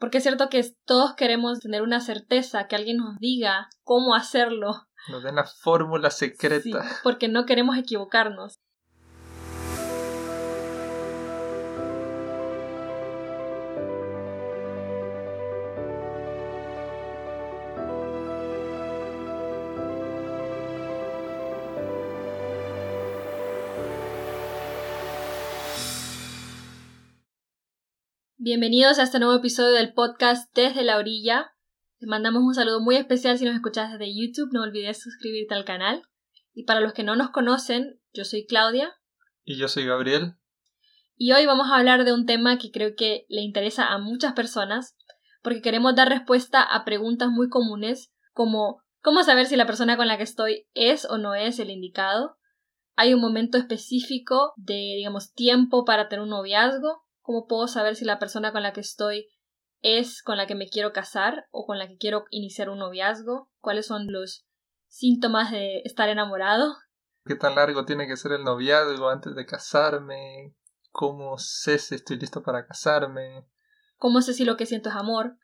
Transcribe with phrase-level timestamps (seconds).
[0.00, 4.88] Porque es cierto que todos queremos tener una certeza, que alguien nos diga cómo hacerlo.
[5.10, 6.82] Nos den la fórmula secreta.
[7.02, 8.58] porque no queremos equivocarnos.
[28.52, 31.52] Bienvenidos a este nuevo episodio del podcast Desde la Orilla.
[32.00, 34.50] Te mandamos un saludo muy especial si nos escuchas desde YouTube.
[34.52, 36.02] No olvides suscribirte al canal.
[36.52, 38.92] Y para los que no nos conocen, yo soy Claudia.
[39.44, 40.34] Y yo soy Gabriel.
[41.14, 44.32] Y hoy vamos a hablar de un tema que creo que le interesa a muchas
[44.32, 44.96] personas,
[45.42, 50.08] porque queremos dar respuesta a preguntas muy comunes como ¿cómo saber si la persona con
[50.08, 52.36] la que estoy es o no es el indicado?
[52.96, 57.04] ¿Hay un momento específico de, digamos, tiempo para tener un noviazgo?
[57.30, 59.28] ¿Cómo puedo saber si la persona con la que estoy
[59.82, 63.48] es con la que me quiero casar o con la que quiero iniciar un noviazgo?
[63.60, 64.48] ¿Cuáles son los
[64.88, 66.74] síntomas de estar enamorado?
[67.24, 70.56] ¿Qué tan largo tiene que ser el noviazgo antes de casarme?
[70.90, 73.46] ¿Cómo sé si estoy listo para casarme?
[73.96, 75.36] ¿Cómo sé si lo que siento es amor?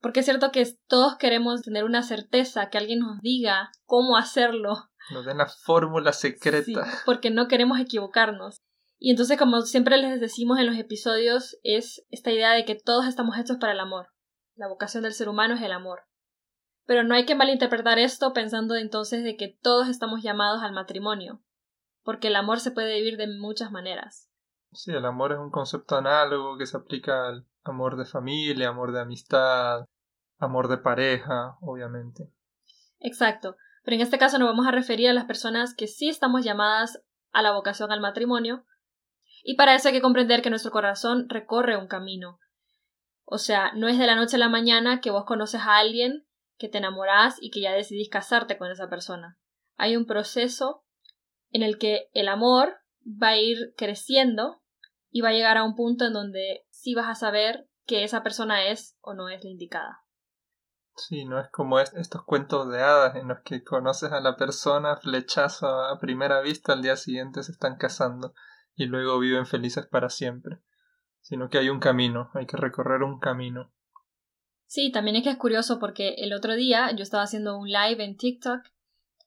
[0.00, 4.88] Porque es cierto que todos queremos tener una certeza, que alguien nos diga cómo hacerlo.
[5.10, 6.86] Nos den la fórmula secreta.
[7.04, 8.62] porque no queremos equivocarnos.
[9.04, 13.04] Y entonces, como siempre les decimos en los episodios, es esta idea de que todos
[13.04, 14.10] estamos hechos para el amor.
[14.54, 16.02] La vocación del ser humano es el amor.
[16.86, 21.42] Pero no hay que malinterpretar esto pensando entonces de que todos estamos llamados al matrimonio,
[22.04, 24.30] porque el amor se puede vivir de muchas maneras.
[24.70, 28.92] Sí, el amor es un concepto análogo que se aplica al amor de familia, amor
[28.92, 29.84] de amistad,
[30.38, 32.30] amor de pareja, obviamente.
[33.00, 36.44] Exacto, pero en este caso nos vamos a referir a las personas que sí estamos
[36.44, 38.64] llamadas a la vocación al matrimonio,
[39.42, 42.38] y para eso hay que comprender que nuestro corazón recorre un camino.
[43.24, 46.26] O sea, no es de la noche a la mañana que vos conoces a alguien,
[46.58, 49.38] que te enamorás y que ya decidís casarte con esa persona.
[49.76, 50.84] Hay un proceso
[51.50, 54.62] en el que el amor va a ir creciendo
[55.10, 58.22] y va a llegar a un punto en donde sí vas a saber que esa
[58.22, 60.02] persona es o no es la indicada.
[60.94, 64.96] Sí, no es como estos cuentos de hadas en los que conoces a la persona,
[64.96, 68.34] flechazo a primera vista, al día siguiente se están casando
[68.74, 70.58] y luego viven felices para siempre,
[71.20, 73.72] sino que hay un camino, hay que recorrer un camino.
[74.66, 78.02] Sí, también es que es curioso porque el otro día yo estaba haciendo un live
[78.02, 78.62] en TikTok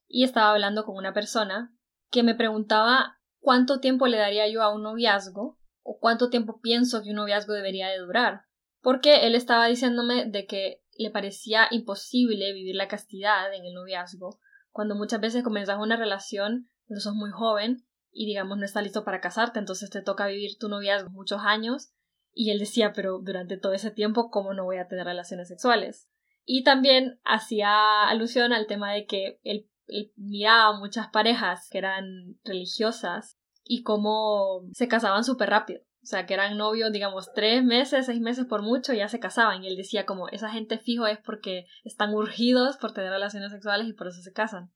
[0.08, 1.72] y estaba hablando con una persona
[2.10, 7.02] que me preguntaba cuánto tiempo le daría yo a un noviazgo o cuánto tiempo pienso
[7.02, 8.42] que un noviazgo debería de durar.
[8.80, 14.40] Porque él estaba diciéndome de que le parecía imposible vivir la castidad en el noviazgo,
[14.70, 19.04] cuando muchas veces comenzas una relación cuando sos muy joven y digamos no está listo
[19.04, 21.92] para casarte, entonces te toca vivir tu noviazgo muchos años
[22.32, 26.08] y él decía, pero durante todo ese tiempo, ¿cómo no voy a tener relaciones sexuales?
[26.44, 29.68] Y también hacía alusión al tema de que él,
[30.16, 35.82] miraba muchas parejas que eran religiosas y cómo se casaban súper rápido.
[36.02, 39.62] O sea, que eran novios, digamos, tres meses, seis meses por mucho, ya se casaban.
[39.62, 43.88] Y él decía como, esa gente fijo es porque están urgidos por tener relaciones sexuales
[43.88, 44.72] y por eso se casan.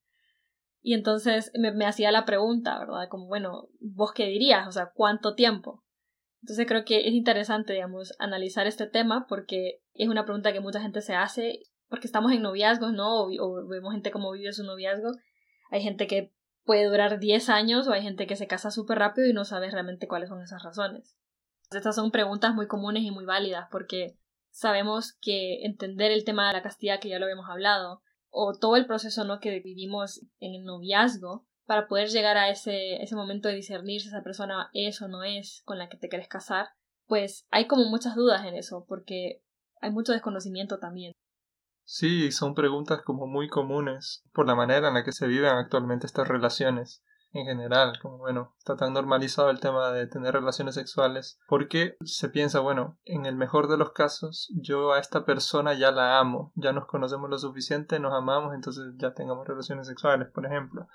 [0.83, 3.09] Y entonces me, hacía la pregunta, ¿verdad?
[3.09, 4.67] Como, bueno, ¿vos qué dirías?
[4.67, 5.85] O sea, ¿cuánto tiempo?
[6.43, 10.81] Entonces creo que es interesante, digamos, analizar este tema porque es una pregunta que mucha
[10.81, 13.25] gente se hace porque estamos en noviazgos, ¿no?
[13.25, 15.11] O, vemos gente cómo vive su noviazgo.
[15.71, 16.33] Hay gente que
[16.65, 19.71] puede durar 10 años o hay gente que se casa súper rápido y no sabe
[19.71, 21.17] realmente cuáles son esas razones.
[21.71, 24.17] Estas son preguntas muy comunes y muy válidas porque
[24.51, 28.77] sabemos que entender el tema de la castidad, que ya lo habíamos hablado, o todo
[28.77, 29.41] el proceso ¿no?
[29.41, 34.09] que vivimos en el noviazgo para poder llegar a ese, ese momento de discernir si
[34.09, 36.71] esa persona es o no es con la que te quieres casar,
[37.07, 39.43] pues hay como muchas dudas en eso, porque
[39.81, 41.13] hay mucho desconocimiento también.
[41.85, 46.07] Sí, son preguntas como muy comunes por la manera en la que se viven actualmente
[46.07, 47.03] estas relaciones
[47.33, 52.29] en general, como bueno, está tan normalizado el tema de tener relaciones sexuales, porque se
[52.29, 56.53] piensa, bueno, en el mejor de los casos, yo a esta persona ya la amo,
[56.57, 60.89] ya nos conocemos lo suficiente, nos amamos, entonces ya tengamos relaciones sexuales, por ejemplo.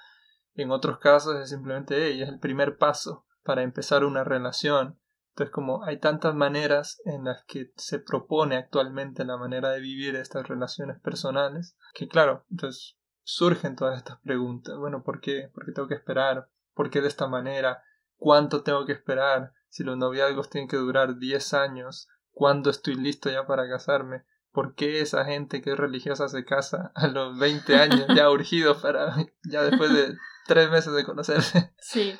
[0.54, 5.00] En otros casos es simplemente ella, es el primer paso para empezar una relación.
[5.30, 10.15] Entonces, como hay tantas maneras en las que se propone actualmente la manera de vivir
[10.15, 14.77] estas relaciones personales, que claro, entonces surgen todas estas preguntas.
[14.77, 15.50] Bueno, ¿por qué?
[15.54, 16.48] ¿Por qué tengo que esperar?
[16.74, 17.83] ¿Por qué de esta manera?
[18.16, 19.51] ¿Cuánto tengo que esperar?
[19.68, 24.24] Si los noviazgos tienen que durar 10 años, ¿cuándo estoy listo ya para casarme?
[24.51, 28.80] ¿Por qué esa gente que es religiosa se casa a los 20 años ya urgido
[28.80, 30.16] para ya después de
[30.48, 31.74] tres meses de conocerse?
[31.80, 32.13] Sí.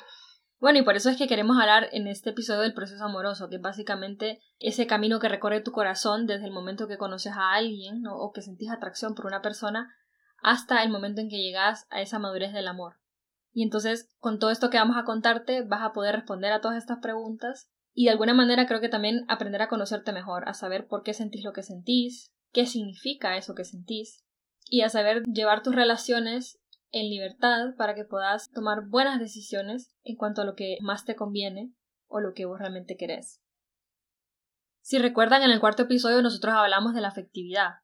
[0.58, 3.56] Bueno, y por eso es que queremos hablar en este episodio del proceso amoroso, que
[3.56, 8.02] es básicamente ese camino que recorre tu corazón desde el momento que conoces a alguien
[8.10, 9.94] o que sentís atracción por una persona
[10.42, 12.96] hasta el momento en que llegas a esa madurez del amor.
[13.52, 16.76] Y entonces, con todo esto que vamos a contarte, vas a poder responder a todas
[16.76, 20.86] estas preguntas y de alguna manera creo que también aprender a conocerte mejor, a saber
[20.86, 24.22] por qué sentís lo que sentís, qué significa eso que sentís,
[24.68, 26.58] y a saber llevar tus relaciones
[26.92, 31.16] en libertad para que puedas tomar buenas decisiones en cuanto a lo que más te
[31.16, 31.72] conviene
[32.08, 33.40] o lo que vos realmente querés.
[34.82, 37.76] Si recuerdan, en el cuarto episodio nosotros hablamos de la afectividad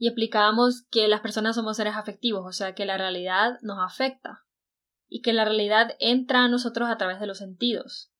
[0.00, 4.44] y explicábamos que las personas somos seres afectivos, o sea que la realidad nos afecta
[5.06, 8.10] y que la realidad entra a nosotros a través de los sentidos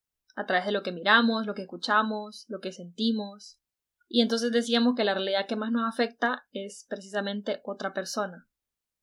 [0.40, 3.60] a través de lo que miramos, lo que escuchamos, lo que sentimos.
[4.08, 8.48] Y entonces decíamos que la realidad que más nos afecta es precisamente otra persona.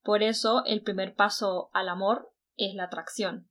[0.02, 3.50] Por eso el primer paso al amor es la atracción.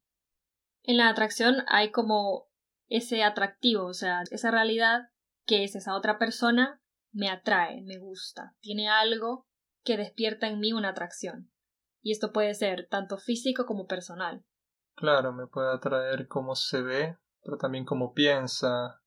[0.84, 2.48] En la atracción hay como
[2.88, 5.10] ese atractivo, o sea, esa realidad
[5.46, 6.82] que es esa otra persona
[7.18, 9.48] me atrae, me gusta, tiene algo
[9.84, 11.52] que despierta en mí una atracción.
[12.02, 14.46] Y esto puede ser tanto físico como personal.
[14.96, 19.02] Claro, me puede atraer cómo se ve, pero también cómo piensa,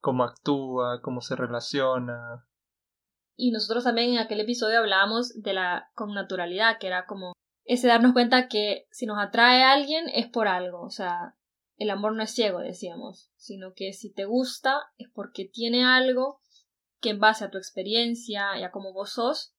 [0.00, 2.46] cómo actúa, cómo se relaciona.
[3.36, 7.32] Y nosotros también en aquel episodio hablábamos de la con naturalidad, que era como
[7.64, 11.36] ese darnos cuenta que si nos atrae a alguien es por algo, o sea,
[11.78, 16.40] el amor no es ciego, decíamos, sino que si te gusta es porque tiene algo
[17.04, 19.54] que en base a tu experiencia y a cómo vos sos,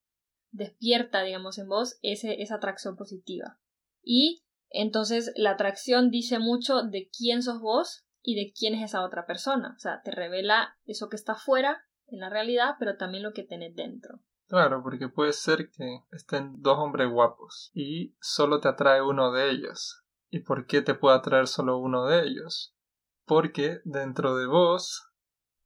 [0.50, 3.59] despierta, digamos, en vos ese, esa atracción positiva.
[4.01, 9.06] Y entonces la atracción dice mucho de quién sos vos y de quién es esa
[9.06, 9.75] otra persona.
[9.75, 13.44] O sea, te revela eso que está fuera en la realidad, pero también lo que
[13.44, 14.21] tenés dentro.
[14.47, 19.51] Claro, porque puede ser que estén dos hombres guapos y solo te atrae uno de
[19.51, 20.03] ellos.
[20.31, 22.75] ¿Y por qué te puede atraer solo uno de ellos?
[23.24, 25.12] Porque dentro de vos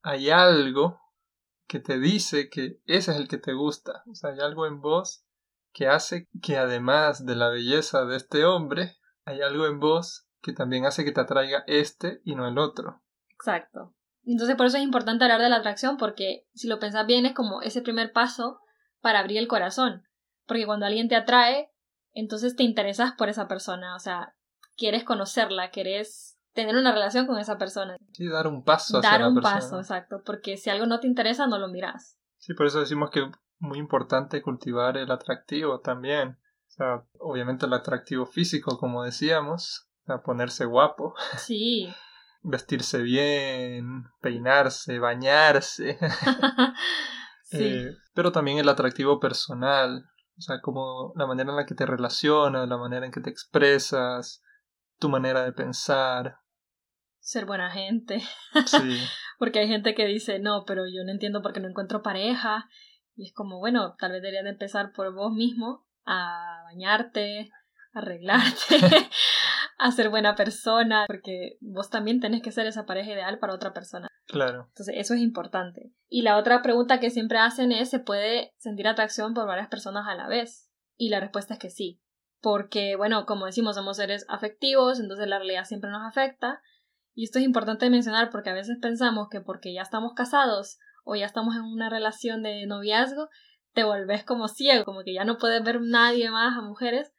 [0.02, 1.00] hay algo
[1.70, 4.02] que te dice que ese es el que te gusta.
[4.10, 5.24] O sea, hay algo en vos
[5.72, 10.52] que hace que además de la belleza de este hombre, hay algo en vos que
[10.52, 13.04] también hace que te atraiga este y no el otro.
[13.34, 13.94] Exacto.
[14.24, 17.34] Entonces por eso es importante hablar de la atracción porque si lo pensás bien es
[17.34, 18.58] como ese primer paso
[19.00, 20.02] para abrir el corazón.
[20.46, 21.70] Porque cuando alguien te atrae,
[22.14, 24.34] entonces te interesas por esa persona, o sea,
[24.76, 27.96] quieres conocerla, quieres tener una relación con esa persona.
[28.12, 31.46] Sí, dar un paso hacia Dar un paso, exacto, porque si algo no te interesa
[31.46, 32.18] no lo miras.
[32.38, 33.26] Sí, por eso decimos que es
[33.58, 36.38] muy importante cultivar el atractivo también
[37.18, 39.88] obviamente el atractivo físico, como decíamos,
[40.24, 41.14] ponerse guapo.
[41.38, 41.92] Sí.
[42.42, 45.98] Vestirse bien, peinarse, bañarse.
[47.44, 47.64] sí.
[47.64, 50.06] Eh, pero también el atractivo personal,
[50.38, 53.28] o sea, como la manera en la que te relacionas, la manera en que te
[53.28, 54.42] expresas,
[55.00, 56.36] tu manera de pensar.
[57.18, 58.22] Ser buena gente.
[58.66, 58.78] Sí.
[59.38, 62.68] Porque hay gente que dice, no, pero yo no entiendo por qué no encuentro pareja.
[63.16, 67.50] Y es como, bueno, tal vez deberías de empezar por vos mismo a bañarte,
[67.92, 68.76] arreglarte,
[69.78, 73.72] a ser buena persona, porque vos también tenés que ser esa pareja ideal para otra
[73.72, 74.08] persona.
[74.26, 74.66] Claro.
[74.68, 75.92] Entonces, eso es importante.
[76.08, 80.06] Y la otra pregunta que siempre hacen es, ¿se puede sentir atracción por varias personas
[80.06, 80.70] a la vez?
[80.96, 82.00] Y la respuesta es que sí.
[82.40, 86.60] Porque, bueno, como decimos, somos seres afectivos, entonces la realidad siempre nos afecta.
[87.14, 91.16] Y esto es importante mencionar porque a veces pensamos que porque ya estamos casados o
[91.16, 93.28] ya estamos en una relación de noviazgo,
[93.72, 97.12] te volvés como ciego, como que ya no puedes ver nadie más a mujeres.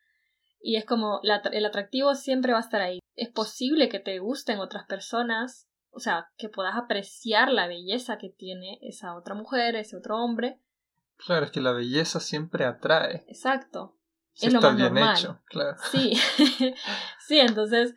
[0.59, 2.99] Y es como el atractivo siempre va a estar ahí.
[3.15, 8.29] Es posible que te gusten otras personas, o sea, que puedas apreciar la belleza que
[8.29, 10.59] tiene esa otra mujer, ese otro hombre.
[11.17, 13.23] Claro, es que la belleza siempre atrae.
[13.27, 13.97] Exacto.
[14.39, 15.77] Es lo más bien hecho, claro.
[15.91, 16.13] Sí.
[17.27, 17.93] sí, entonces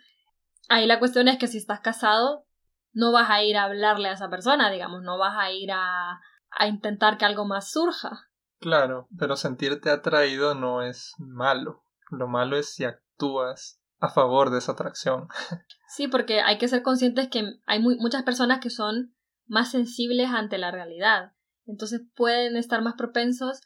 [0.69, 2.47] ahí la cuestión es que si estás casado,
[2.93, 6.21] no vas a ir a hablarle a esa persona, digamos, no vas a ir a,
[6.51, 8.29] a intentar que algo más surja.
[8.61, 11.85] Claro, pero sentirte atraído no es malo.
[12.11, 15.29] Lo malo es si actúas a favor de esa atracción.
[15.89, 19.15] Sí, porque hay que ser conscientes que hay muchas personas que son
[19.47, 21.33] más sensibles ante la realidad.
[21.67, 23.61] Entonces pueden estar más propensos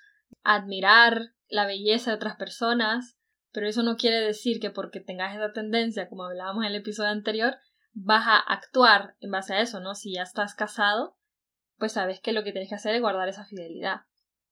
[0.45, 3.19] a admirar la belleza de otras personas,
[3.53, 7.11] pero eso no quiere decir que porque tengas esa tendencia, como hablábamos en el episodio
[7.11, 7.57] anterior,
[7.93, 9.95] vas a actuar en base a eso, ¿no?
[9.95, 11.17] Si ya estás casado,
[11.79, 14.03] pues sabes que lo que tienes que hacer es guardar esa fidelidad.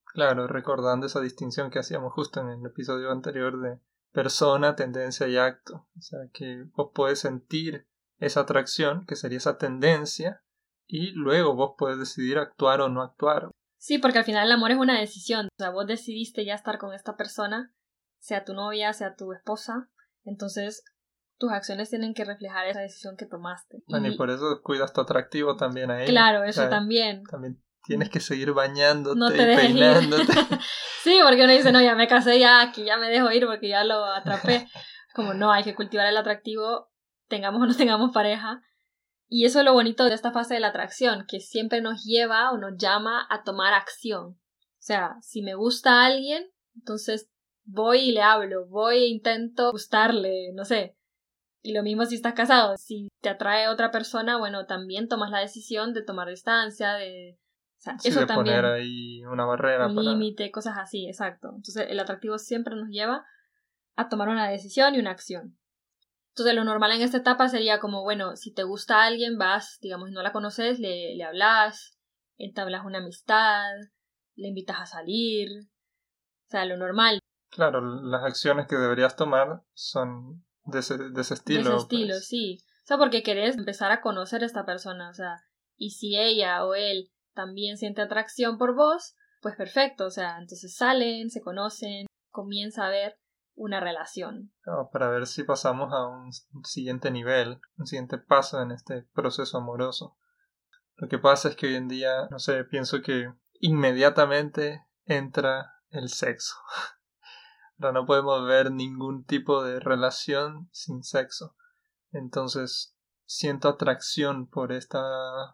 [0.05, 3.79] Claro, recordando esa distinción que hacíamos justo en el episodio anterior de
[4.11, 5.87] persona, tendencia y acto.
[5.97, 7.87] O sea, que vos podés sentir
[8.17, 10.41] esa atracción, que sería esa tendencia,
[10.87, 13.51] y luego vos podés decidir actuar o no actuar.
[13.77, 15.47] Sí, porque al final el amor es una decisión.
[15.47, 17.73] O sea, vos decidiste ya estar con esta persona,
[18.19, 19.89] sea tu novia, sea tu esposa.
[20.23, 20.83] Entonces,
[21.37, 23.83] tus acciones tienen que reflejar esa decisión que tomaste.
[23.87, 26.09] Bueno, y, por eso cuidas tu atractivo también a ella.
[26.09, 27.23] Claro, eso también.
[27.23, 30.25] También tienes que seguir bañándote no te y peinándote.
[31.03, 33.69] sí, porque uno dice, no, ya me casé, ya aquí ya me dejo ir porque
[33.69, 34.67] ya lo atrapé.
[35.15, 36.89] Como no, hay que cultivar el atractivo,
[37.27, 38.61] tengamos o no tengamos pareja.
[39.29, 42.51] Y eso es lo bonito de esta fase de la atracción, que siempre nos lleva
[42.51, 44.25] o nos llama a tomar acción.
[44.25, 47.29] O sea, si me gusta a alguien, entonces
[47.65, 50.95] voy y le hablo, voy e intento gustarle, no sé.
[51.61, 55.39] Y lo mismo si estás casado, si te atrae otra persona, bueno, también tomas la
[55.39, 57.37] decisión de tomar distancia, de...
[57.77, 58.55] O sea, eso de también.
[58.55, 59.87] poner ahí una barrera.
[59.87, 61.49] Un límite, cosas así, exacto.
[61.49, 63.25] Entonces el atractivo siempre nos lleva
[63.95, 65.57] a tomar una decisión y una acción.
[66.37, 70.11] Entonces lo normal en esta etapa sería como, bueno, si te gusta alguien, vas, digamos,
[70.11, 71.97] no la conoces, le, le hablas,
[72.37, 73.65] entablas una amistad,
[74.35, 75.49] le invitas a salir.
[75.49, 77.17] O sea, lo normal.
[77.49, 81.63] Claro, las acciones que deberías tomar son de ese, de ese estilo.
[81.63, 82.27] De ese estilo, pues.
[82.27, 82.59] sí.
[82.83, 85.41] O sea, porque querés empezar a conocer a esta persona, o sea,
[85.75, 90.75] y si ella o él también siente atracción por vos, pues perfecto, o sea, entonces
[90.75, 93.17] salen, se conocen, comienza a ver
[93.57, 94.53] una relación.
[94.93, 96.31] para ver si pasamos a un
[96.63, 100.15] siguiente nivel, un siguiente paso en este proceso amoroso.
[100.95, 106.09] Lo que pasa es que hoy en día, no sé, pienso que inmediatamente entra el
[106.09, 106.55] sexo.
[107.79, 111.55] Ahora no podemos ver ningún tipo de relación sin sexo.
[112.11, 112.95] Entonces,
[113.25, 115.01] siento atracción por esta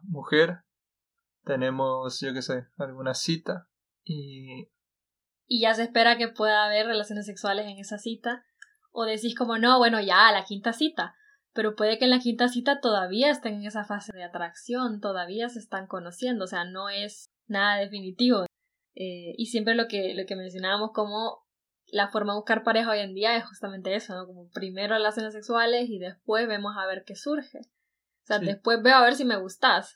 [0.03, 0.63] mujer.
[1.43, 3.67] Tenemos, yo qué sé, alguna cita
[4.03, 4.72] y
[5.53, 8.43] y ya se espera que pueda haber relaciones sexuales en esa cita,
[8.91, 11.13] o decís como no, bueno, ya, a la quinta cita,
[11.53, 15.49] pero puede que en la quinta cita todavía estén en esa fase de atracción, todavía
[15.49, 18.47] se están conociendo, o sea, no es nada definitivo.
[18.95, 21.45] Eh, y siempre lo que, lo que mencionábamos como
[21.85, 24.25] la forma de buscar pareja hoy en día es justamente eso, ¿no?
[24.25, 27.59] Como primero relaciones sexuales y después vemos a ver qué surge.
[27.59, 29.95] O sea, después veo a ver si me gustas.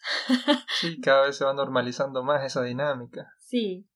[0.79, 3.33] sí, cada vez se va normalizando más esa dinámica.
[3.39, 3.87] Sí.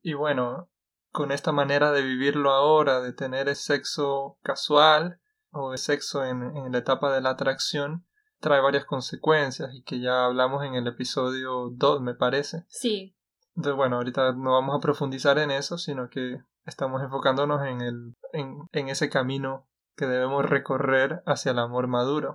[0.00, 0.69] Y bueno,
[1.10, 6.78] con esta manera de vivirlo ahora, de tener sexo casual o sexo en, en la
[6.78, 8.06] etapa de la atracción,
[8.40, 12.64] trae varias consecuencias y que ya hablamos en el episodio 2, me parece.
[12.68, 13.16] Sí.
[13.56, 18.16] Entonces, bueno, ahorita no vamos a profundizar en eso, sino que estamos enfocándonos en, el,
[18.32, 22.34] en, en ese camino que debemos recorrer hacia el amor maduro.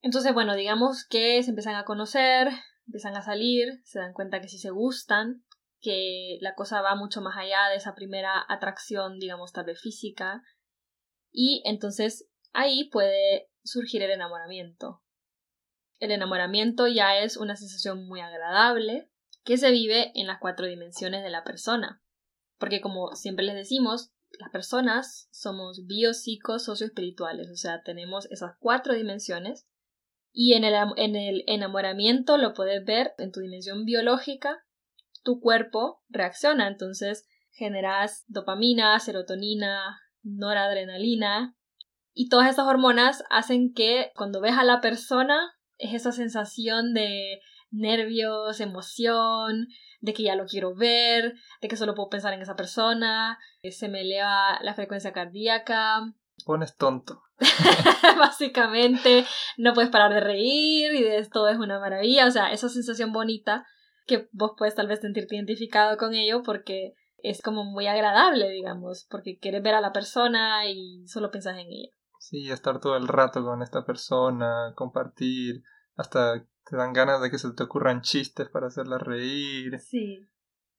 [0.00, 2.48] Entonces, bueno, digamos que se empiezan a conocer,
[2.86, 5.44] empiezan a salir, se dan cuenta que sí se gustan,
[5.82, 10.42] que la cosa va mucho más allá de esa primera atracción, digamos, tal vez física,
[11.30, 15.02] y entonces ahí puede surgir el enamoramiento.
[15.98, 19.10] El enamoramiento ya es una sensación muy agradable
[19.44, 22.02] que se vive en las cuatro dimensiones de la persona,
[22.58, 28.52] porque como siempre les decimos, las personas somos bio, psico, espirituales, o sea, tenemos esas
[28.58, 29.66] cuatro dimensiones.
[30.34, 34.64] Y en el, en el enamoramiento lo puedes ver en tu dimensión biológica,
[35.22, 36.68] tu cuerpo reacciona.
[36.68, 41.56] Entonces generas dopamina, serotonina, noradrenalina
[42.14, 47.40] y todas esas hormonas hacen que cuando ves a la persona es esa sensación de
[47.70, 49.68] nervios, emoción,
[50.00, 53.38] de que ya lo quiero ver, de que solo puedo pensar en esa persona,
[53.68, 56.12] se me eleva la frecuencia cardíaca.
[56.44, 57.22] Pones tonto.
[58.18, 59.24] Básicamente,
[59.56, 63.12] no puedes parar de reír y de todo es una maravilla, o sea, esa sensación
[63.12, 63.66] bonita
[64.06, 69.06] que vos puedes tal vez sentirte identificado con ello porque es como muy agradable, digamos,
[69.10, 71.90] porque quieres ver a la persona y solo piensas en ella.
[72.18, 75.62] Sí, estar todo el rato con esta persona, compartir,
[75.96, 79.78] hasta te dan ganas de que se te ocurran chistes para hacerla reír.
[79.80, 80.28] Sí.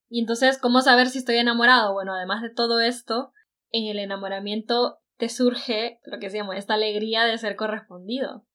[0.10, 1.94] Y entonces, ¿cómo saber si estoy enamorado?
[1.94, 3.32] Bueno, además de todo esto,
[3.72, 8.46] en el enamoramiento te surge lo que se llama esta alegría de ser correspondido.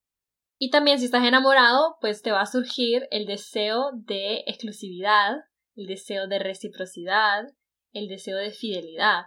[0.59, 5.37] Y también si estás enamorado, pues te va a surgir el deseo de exclusividad,
[5.77, 7.45] el deseo de reciprocidad,
[7.93, 9.27] el deseo de fidelidad.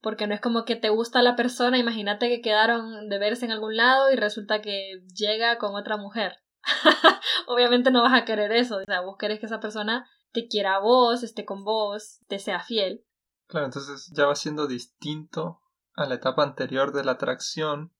[0.00, 3.52] Porque no es como que te gusta la persona, imagínate que quedaron de verse en
[3.52, 6.38] algún lado y resulta que llega con otra mujer.
[7.46, 10.76] Obviamente no vas a querer eso, o sea, vos querés que esa persona te quiera
[10.76, 13.04] a vos, esté con vos, te sea fiel.
[13.46, 15.60] Claro, entonces ya va siendo distinto
[15.94, 17.95] a la etapa anterior de la atracción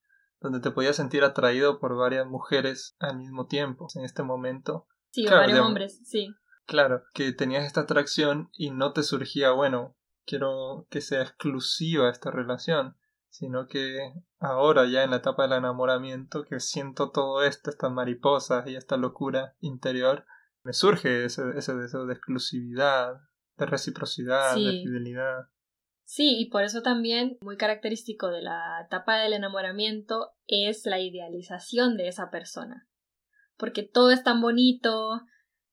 [0.46, 3.88] donde te podías sentir atraído por varias mujeres al mismo tiempo.
[3.94, 4.86] En este momento.
[5.10, 6.34] Sí, varios hombres, sí.
[6.66, 12.30] Claro, que tenías esta atracción y no te surgía, bueno, quiero que sea exclusiva esta
[12.30, 12.96] relación,
[13.28, 18.66] sino que ahora ya en la etapa del enamoramiento, que siento todo esto, estas mariposas
[18.66, 20.24] y esta locura interior,
[20.64, 23.20] me surge ese, ese deseo de exclusividad,
[23.56, 25.48] de reciprocidad, de fidelidad.
[26.06, 31.96] Sí, y por eso también muy característico de la etapa del enamoramiento es la idealización
[31.96, 32.86] de esa persona.
[33.56, 35.20] Porque todo es tan bonito,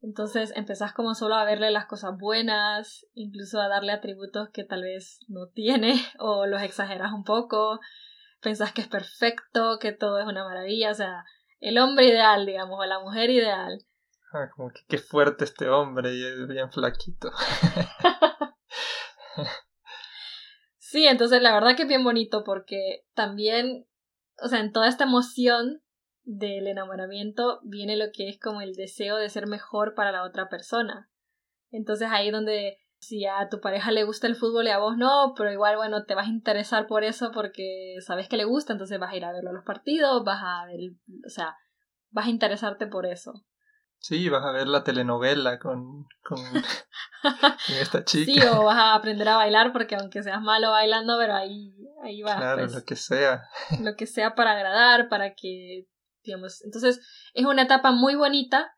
[0.01, 4.81] entonces empezás como solo a verle las cosas buenas, incluso a darle atributos que tal
[4.81, 7.79] vez no tiene o los exageras un poco,
[8.41, 11.25] pensás que es perfecto, que todo es una maravilla, o sea,
[11.59, 13.85] el hombre ideal, digamos, o la mujer ideal.
[14.33, 17.29] Ah, como que qué fuerte este hombre y es bien flaquito.
[20.93, 23.87] sí, entonces la verdad que es bien bonito porque también,
[24.39, 25.81] o sea, en toda esta emoción
[26.23, 30.49] del enamoramiento viene lo que es como el deseo de ser mejor para la otra
[30.49, 31.09] persona.
[31.71, 35.33] Entonces ahí donde si a tu pareja le gusta el fútbol y a vos no,
[35.35, 38.99] pero igual bueno, te vas a interesar por eso porque sabes que le gusta, entonces
[38.99, 40.79] vas a ir a verlo a los partidos, vas a ver,
[41.25, 41.57] o sea,
[42.11, 43.43] vas a interesarte por eso.
[44.03, 46.37] Sí, vas a ver la telenovela con, con,
[47.79, 48.33] esta chica.
[48.33, 52.21] Sí, o vas a aprender a bailar porque aunque seas malo bailando, pero ahí, ahí
[52.21, 52.35] vas.
[52.35, 52.73] Claro, pues.
[52.73, 53.43] lo que sea.
[53.79, 55.87] Lo que sea para agradar, para que,
[56.21, 56.99] digamos, entonces
[57.33, 58.75] es una etapa muy bonita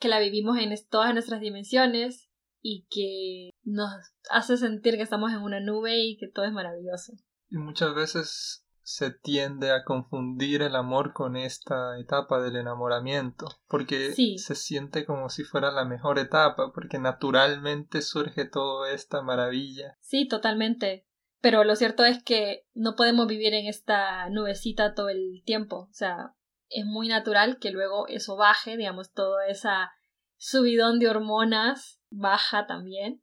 [0.00, 2.28] que la vivimos en todas nuestras dimensiones
[2.60, 3.92] y que nos
[4.28, 7.12] hace sentir que estamos en una nube y que todo es maravilloso.
[7.48, 14.12] Y muchas veces se tiende a confundir el amor con esta etapa del enamoramiento, porque
[14.12, 19.96] se siente como si fuera la mejor etapa, porque naturalmente surge toda esta maravilla.
[20.00, 21.06] Sí, totalmente.
[21.40, 25.88] Pero lo cierto es que no podemos vivir en esta nubecita todo el tiempo.
[25.90, 26.34] O sea,
[26.68, 29.92] es muy natural que luego eso baje, digamos, todo esa
[30.36, 33.22] subidón de hormonas baja también.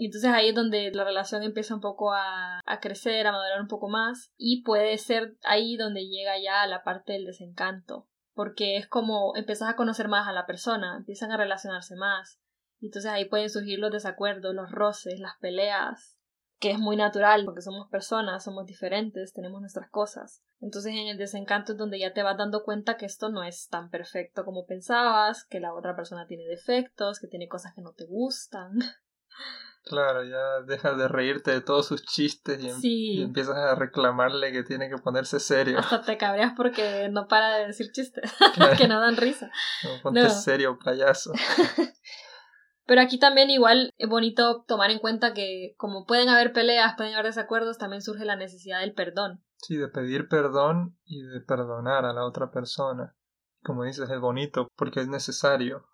[0.00, 3.60] Y entonces ahí es donde la relación empieza un poco a, a, crecer, a madurar
[3.60, 8.76] un poco más y puede ser ahí donde llega ya la parte del desencanto, porque
[8.76, 12.40] es como empiezas a conocer más a la persona, empiezan a relacionarse más
[12.78, 16.16] y entonces ahí pueden surgir los desacuerdos, los roces, las peleas,
[16.60, 20.44] que es muy natural porque somos personas, somos diferentes, tenemos nuestras cosas.
[20.60, 23.66] Entonces en el desencanto es donde ya te vas dando cuenta que esto no es
[23.68, 27.94] tan perfecto como pensabas, que la otra persona tiene defectos, que tiene cosas que no
[27.94, 28.78] te gustan.
[29.84, 34.62] Claro, ya dejas de reírte de todos sus chistes y, em-, empiezas a reclamarle que
[34.62, 35.78] tiene que ponerse serio.
[35.78, 38.30] Hasta te cabreas porque no para de decir chistes,
[38.78, 39.50] que no dan risa.
[39.84, 41.32] No, ponte serio, payaso.
[42.86, 47.12] Pero aquí también igual es bonito tomar en cuenta que como pueden haber peleas, pueden
[47.12, 49.44] haber desacuerdos, también surge la necesidad del perdón.
[49.58, 53.14] Sí, de pedir perdón y de perdonar a la otra persona.
[53.62, 55.86] Como dices, es bonito porque es necesario.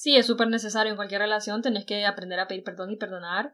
[0.00, 3.52] Sí, es súper necesario en cualquier relación, tenés que aprender a pedir perdón y perdonar.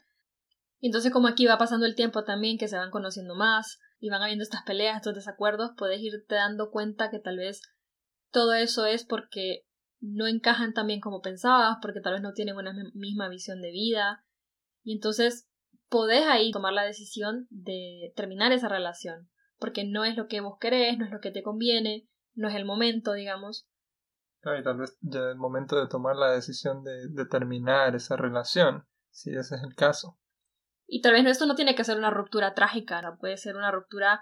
[0.79, 4.11] Y entonces como aquí va pasando el tiempo también, que se van conociendo más y
[4.11, 7.63] van habiendo estas peleas, estos desacuerdos, puedes irte dando cuenta que tal vez
[8.31, 9.67] todo eso es porque
[9.99, 13.73] no encajan tan bien como pensabas, porque tal vez no tienen una misma visión de
[13.73, 14.25] vida.
[14.85, 15.49] Y entonces
[15.89, 19.29] podés ahí tomar la decisión de terminar esa relación,
[19.59, 22.55] porque no es lo que vos querés, no es lo que te conviene, no es
[22.55, 23.67] el momento, digamos,
[24.55, 28.87] y tal vez ya es el momento de tomar la decisión de, terminar esa relación,
[29.11, 30.19] si ese es el caso.
[30.87, 34.21] Y tal vez esto no tiene que ser una ruptura trágica, puede ser una ruptura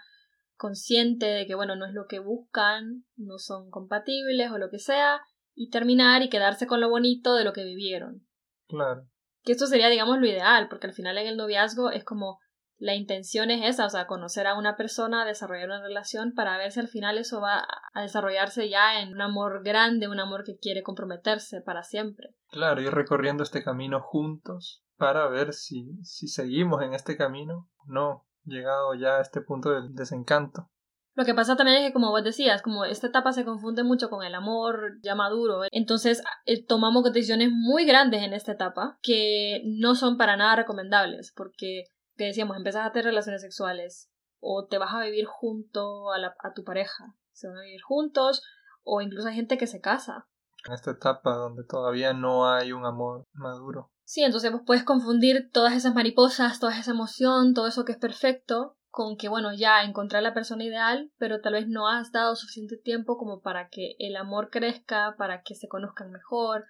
[0.57, 4.79] consciente de que, bueno, no es lo que buscan, no son compatibles o lo que
[4.79, 5.21] sea,
[5.55, 8.27] y terminar y quedarse con lo bonito de lo que vivieron.
[8.67, 9.07] Claro.
[9.43, 12.39] Que esto sería, digamos, lo ideal, porque al final en el noviazgo es como
[12.85, 16.71] la intención es esa, o sea, conocer a una persona, desarrollar una relación para ver
[16.71, 20.59] si al final eso va a desarrollarse ya en un amor grande, un amor que
[20.59, 22.35] quiere comprometerse para siempre.
[22.49, 27.85] Claro, ir recorriendo este camino juntos para ver si, si seguimos en este camino o
[27.87, 30.69] no, llegado ya a este punto del desencanto.
[31.15, 34.11] Lo que pasa también es que, como vos decías, como esta etapa se confunde mucho
[34.11, 39.63] con el amor ya maduro, entonces eh, tomamos decisiones muy grandes en esta etapa que
[39.65, 41.85] no son para nada recomendables, porque
[42.17, 46.35] que decíamos, empezás a tener relaciones sexuales o te vas a vivir junto a, la,
[46.41, 48.43] a tu pareja, se van a vivir juntos
[48.83, 50.29] o incluso hay gente que se casa.
[50.67, 53.91] En esta etapa donde todavía no hay un amor maduro.
[54.05, 57.99] Sí, entonces vos puedes confundir todas esas mariposas, toda esa emoción, todo eso que es
[57.99, 62.37] perfecto, con que, bueno, ya encontrar la persona ideal, pero tal vez no has dado
[62.37, 66.67] suficiente tiempo como para que el amor crezca, para que se conozcan mejor,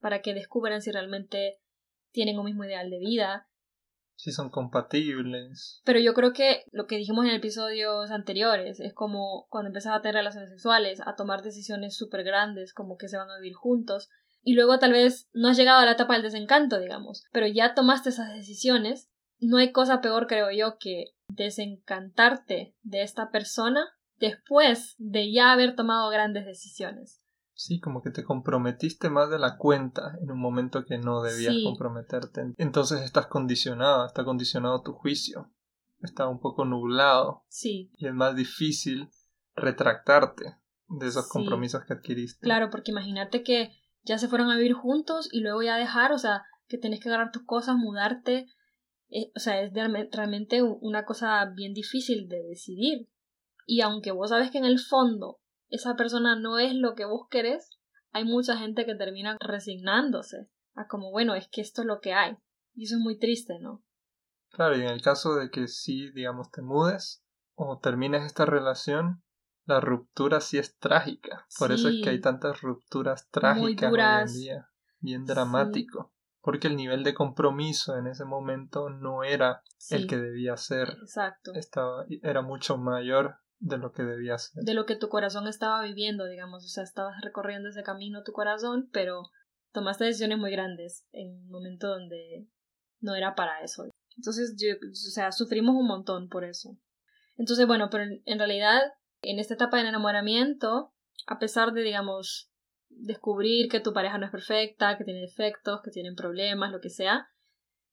[0.00, 1.60] para que descubran si realmente
[2.10, 3.47] tienen un mismo ideal de vida
[4.18, 5.80] si son compatibles.
[5.84, 10.00] Pero yo creo que lo que dijimos en episodios anteriores es como cuando empezás a
[10.00, 14.10] tener relaciones sexuales, a tomar decisiones súper grandes, como que se van a vivir juntos,
[14.42, 17.74] y luego tal vez no has llegado a la etapa del desencanto, digamos, pero ya
[17.74, 24.96] tomaste esas decisiones, no hay cosa peor, creo yo, que desencantarte de esta persona después
[24.98, 27.22] de ya haber tomado grandes decisiones.
[27.58, 31.56] Sí, como que te comprometiste más de la cuenta en un momento que no debías
[31.64, 32.54] comprometerte.
[32.56, 35.50] Entonces estás condicionado, está condicionado tu juicio,
[36.00, 37.42] está un poco nublado.
[37.48, 37.90] Sí.
[37.96, 39.10] Y es más difícil
[39.56, 42.44] retractarte de esos compromisos que adquiriste.
[42.44, 43.72] Claro, porque imagínate que
[44.04, 47.08] ya se fueron a vivir juntos y luego ya dejar, o sea, que tenés que
[47.08, 48.46] agarrar tus cosas, mudarte.
[49.10, 53.08] Eh, o sea, es realmente una cosa bien difícil de decidir.
[53.66, 55.40] Y aunque vos sabes que en el fondo
[55.70, 57.78] esa persona no es lo que vos querés,
[58.12, 62.12] hay mucha gente que termina resignándose a como, bueno, es que esto es lo que
[62.12, 62.36] hay.
[62.74, 63.82] Y eso es muy triste, ¿no?
[64.50, 69.22] Claro, y en el caso de que sí, digamos, te mudes o termines esta relación,
[69.66, 71.46] la ruptura sí es trágica.
[71.58, 74.70] Por eso es que hay tantas rupturas trágicas hoy en día.
[75.00, 76.12] Bien dramático.
[76.40, 80.88] Porque el nivel de compromiso en ese momento no era el que debía ser.
[81.02, 81.52] Exacto.
[81.54, 84.62] Estaba, era mucho mayor de lo que debía ser.
[84.64, 86.64] De lo que tu corazón estaba viviendo, digamos.
[86.64, 89.22] O sea, estabas recorriendo ese camino tu corazón, pero
[89.72, 92.48] tomaste decisiones muy grandes en un momento donde
[93.00, 93.84] no era para eso.
[94.16, 96.76] Entonces, yo, o sea, sufrimos un montón por eso.
[97.36, 98.80] Entonces, bueno, pero en realidad
[99.22, 100.92] en esta etapa de enamoramiento,
[101.26, 102.50] a pesar de, digamos,
[102.88, 106.90] descubrir que tu pareja no es perfecta, que tiene defectos, que tienen problemas, lo que
[106.90, 107.28] sea,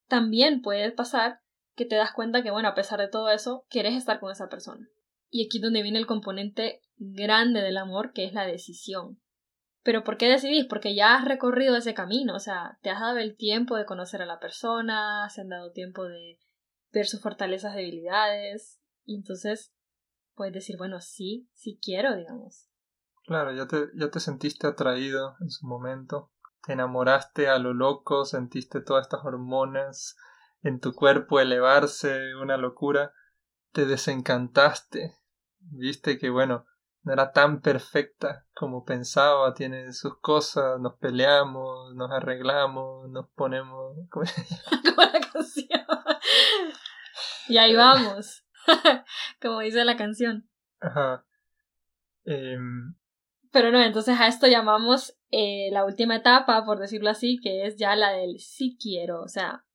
[0.08, 1.40] también puede pasar
[1.74, 4.48] que te das cuenta que, bueno, a pesar de todo eso, quieres estar con esa
[4.48, 4.88] persona.
[5.28, 9.20] Y aquí es donde viene el componente grande del amor, que es la decisión.
[9.82, 10.66] Pero ¿por qué decidís?
[10.66, 14.20] Porque ya has recorrido ese camino, o sea, te has dado el tiempo de conocer
[14.20, 16.40] a la persona, se han dado tiempo de
[16.90, 19.72] ver sus fortalezas, debilidades, y entonces
[20.34, 22.68] puedes decir, bueno, sí, sí quiero, digamos.
[23.26, 26.32] Claro, ya te, ya te sentiste atraído en su momento,
[26.64, 30.16] te enamoraste a lo loco, sentiste todas estas hormonas
[30.62, 33.12] en tu cuerpo elevarse, una locura,
[33.76, 35.18] te desencantaste,
[35.58, 36.64] viste que bueno,
[37.02, 43.94] no era tan perfecta como pensaba, tiene sus cosas, nos peleamos, nos arreglamos, nos ponemos...
[44.10, 44.24] ¿Cómo
[44.96, 45.84] la canción.
[47.48, 48.46] y ahí vamos.
[49.42, 50.48] como dice la canción.
[50.80, 51.26] Ajá.
[52.24, 52.94] Em,
[53.52, 57.76] Pero no, entonces a esto llamamos eh, la última etapa, por decirlo así, que es
[57.76, 59.20] ya la del sí quiero.
[59.20, 59.65] O sea,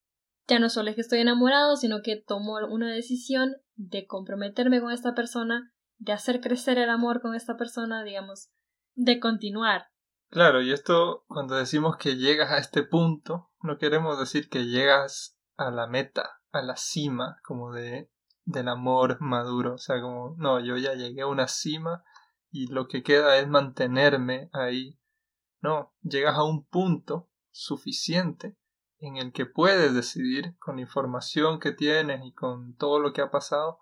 [0.51, 4.91] ya no solo es que estoy enamorado, sino que tomo una decisión de comprometerme con
[4.91, 8.49] esta persona, de hacer crecer el amor con esta persona, digamos,
[8.93, 9.85] de continuar.
[10.29, 15.39] Claro, y esto cuando decimos que llegas a este punto, no queremos decir que llegas
[15.55, 18.11] a la meta, a la cima, como de
[18.43, 19.75] del amor maduro.
[19.75, 22.03] O sea, como, no, yo ya llegué a una cima
[22.49, 24.99] y lo que queda es mantenerme ahí.
[25.61, 28.57] No, llegas a un punto suficiente
[29.01, 33.21] en el que puedes decidir con la información que tienes y con todo lo que
[33.21, 33.79] ha pasado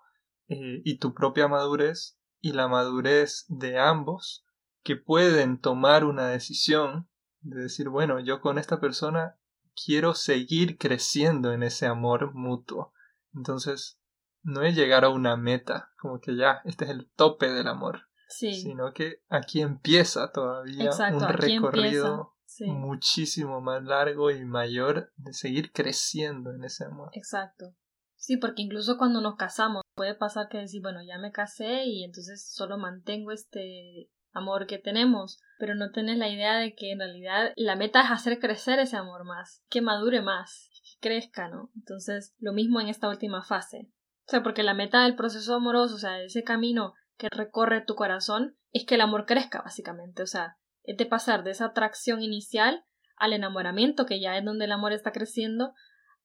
[0.48, 4.46] eh, y tu propia madurez y la madurez de ambos
[4.82, 7.08] que pueden tomar una decisión
[7.42, 9.36] de decir, bueno, yo con esta persona
[9.84, 12.94] quiero seguir creciendo en ese amor mutuo.
[13.34, 14.00] Entonces,
[14.42, 18.08] no es llegar a una meta, como que ya, este es el tope del amor.
[18.28, 18.54] Sí.
[18.54, 26.52] Sino que aquí empieza todavía un recorrido muchísimo más largo y mayor de seguir creciendo
[26.52, 27.10] en ese amor.
[27.14, 27.74] Exacto.
[28.16, 32.04] Sí, porque incluso cuando nos casamos puede pasar que decir, bueno, ya me casé y
[32.04, 36.98] entonces solo mantengo este amor que tenemos, pero no tenés la idea de que en
[36.98, 40.70] realidad la meta es hacer crecer ese amor más, que madure más,
[41.00, 41.70] que crezca, ¿no?
[41.74, 43.90] Entonces, lo mismo en esta última fase.
[44.26, 47.94] O sea, porque la meta del proceso amoroso, o sea, ese camino que recorre tu
[47.94, 50.22] corazón, es que el amor crezca, básicamente.
[50.22, 52.84] O sea, es de pasar de esa atracción inicial
[53.16, 55.72] al enamoramiento, que ya es donde el amor está creciendo,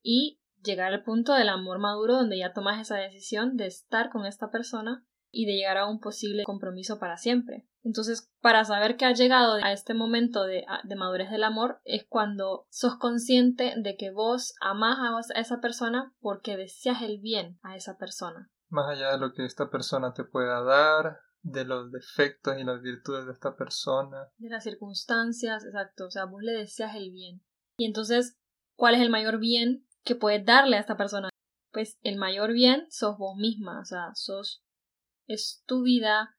[0.01, 4.25] y llegar al punto del amor maduro, donde ya tomas esa decisión de estar con
[4.25, 7.67] esta persona y de llegar a un posible compromiso para siempre.
[7.83, 10.65] Entonces, para saber que has llegado a este momento de,
[10.97, 14.97] madurez del amor es cuando sos consciente de que vos amás
[15.35, 18.49] a esa persona porque deseas el bien a esa persona.
[18.69, 22.81] Más allá de lo que esta persona te pueda dar, de los defectos y las
[22.81, 24.29] virtudes de esta persona.
[24.37, 26.07] De las circunstancias, exacto.
[26.07, 27.41] O sea, vos le deseas el bien.
[27.77, 28.37] Y entonces,
[28.75, 31.29] ¿cuál es el mayor bien que puedes darle a esta persona?
[31.71, 34.63] Pues el mayor bien sos vos misma, o sea, sos
[35.27, 36.35] es tu vida,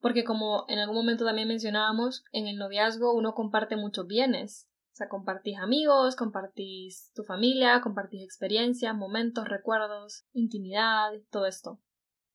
[0.00, 4.68] porque como en algún momento también mencionábamos, en el noviazgo uno comparte muchos bienes.
[4.92, 11.80] O sea, compartís amigos, compartís tu familia, compartís experiencias, momentos, recuerdos, intimidad, todo esto.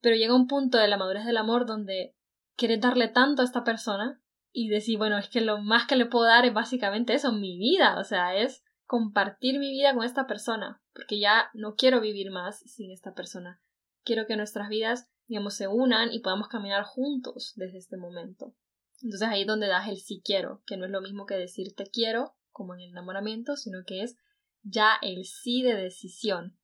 [0.03, 2.15] Pero llega un punto de la madurez del amor donde
[2.55, 6.05] quieres darle tanto a esta persona y decir, bueno, es que lo más que le
[6.05, 10.27] puedo dar es básicamente eso, mi vida, o sea, es compartir mi vida con esta
[10.27, 13.59] persona, porque ya no quiero vivir más sin esta persona.
[14.03, 18.53] Quiero que nuestras vidas digamos, se unan y podamos caminar juntos desde este momento.
[19.01, 21.73] Entonces ahí es donde das el sí quiero, que no es lo mismo que decir
[21.75, 24.15] te quiero, como en el enamoramiento, sino que es
[24.61, 26.57] ya el sí de decisión.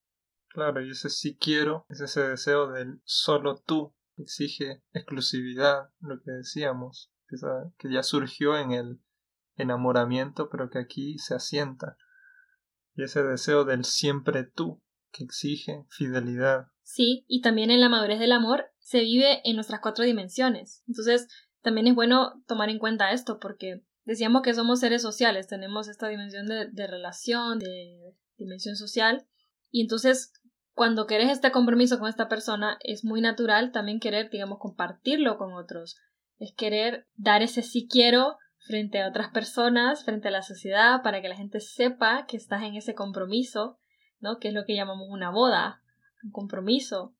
[0.49, 6.31] Claro, y ese sí quiero es ese deseo del solo tú, exige exclusividad, lo que
[6.31, 7.11] decíamos,
[7.77, 8.99] que ya surgió en el
[9.55, 11.97] enamoramiento, pero que aquí se asienta.
[12.95, 14.81] Y ese deseo del siempre tú,
[15.11, 16.67] que exige fidelidad.
[16.83, 20.83] Sí, y también en la madurez del amor se vive en nuestras cuatro dimensiones.
[20.87, 21.27] Entonces,
[21.61, 26.07] también es bueno tomar en cuenta esto, porque decíamos que somos seres sociales, tenemos esta
[26.07, 29.27] dimensión de, de relación, de dimensión social,
[29.71, 30.33] y entonces
[30.73, 35.53] cuando querés este compromiso con esta persona, es muy natural también querer, digamos, compartirlo con
[35.53, 35.97] otros.
[36.37, 41.21] Es querer dar ese sí quiero frente a otras personas, frente a la sociedad, para
[41.21, 43.77] que la gente sepa que estás en ese compromiso,
[44.19, 44.37] ¿no?
[44.39, 45.81] Que es lo que llamamos una boda,
[46.23, 47.15] un compromiso.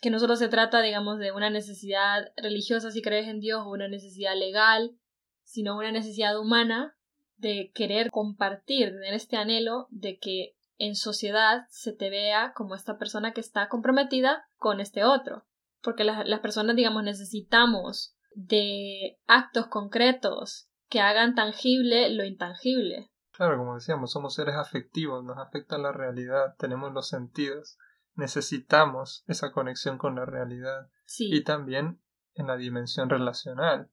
[0.00, 3.70] Que no solo se trata, digamos, de una necesidad religiosa si crees en Dios o
[3.70, 4.96] una necesidad legal,
[5.42, 6.96] sino una necesidad humana
[7.36, 12.98] de querer compartir, tener este anhelo de que en sociedad se te vea como esta
[12.98, 15.46] persona que está comprometida con este otro.
[15.82, 23.10] Porque las, personas, digamos, necesitamos de actos concretos que hagan tangible lo intangible.
[23.32, 27.78] Claro, como decíamos, somos seres afectivos, nos afecta la realidad, tenemos los sentidos,
[28.14, 30.88] necesitamos esa conexión con la realidad.
[31.04, 31.28] Sí.
[31.32, 32.00] Y también
[32.34, 33.90] en la dimensión relacional.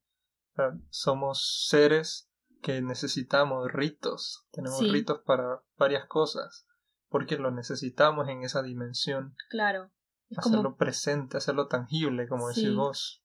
[0.89, 2.29] somos seres
[2.61, 6.65] que necesitamos ritos, tenemos ritos para varias cosas
[7.13, 9.35] porque lo necesitamos en esa dimensión.
[9.51, 9.91] Claro.
[10.35, 13.23] hacerlo presente, hacerlo tangible, como decís vos.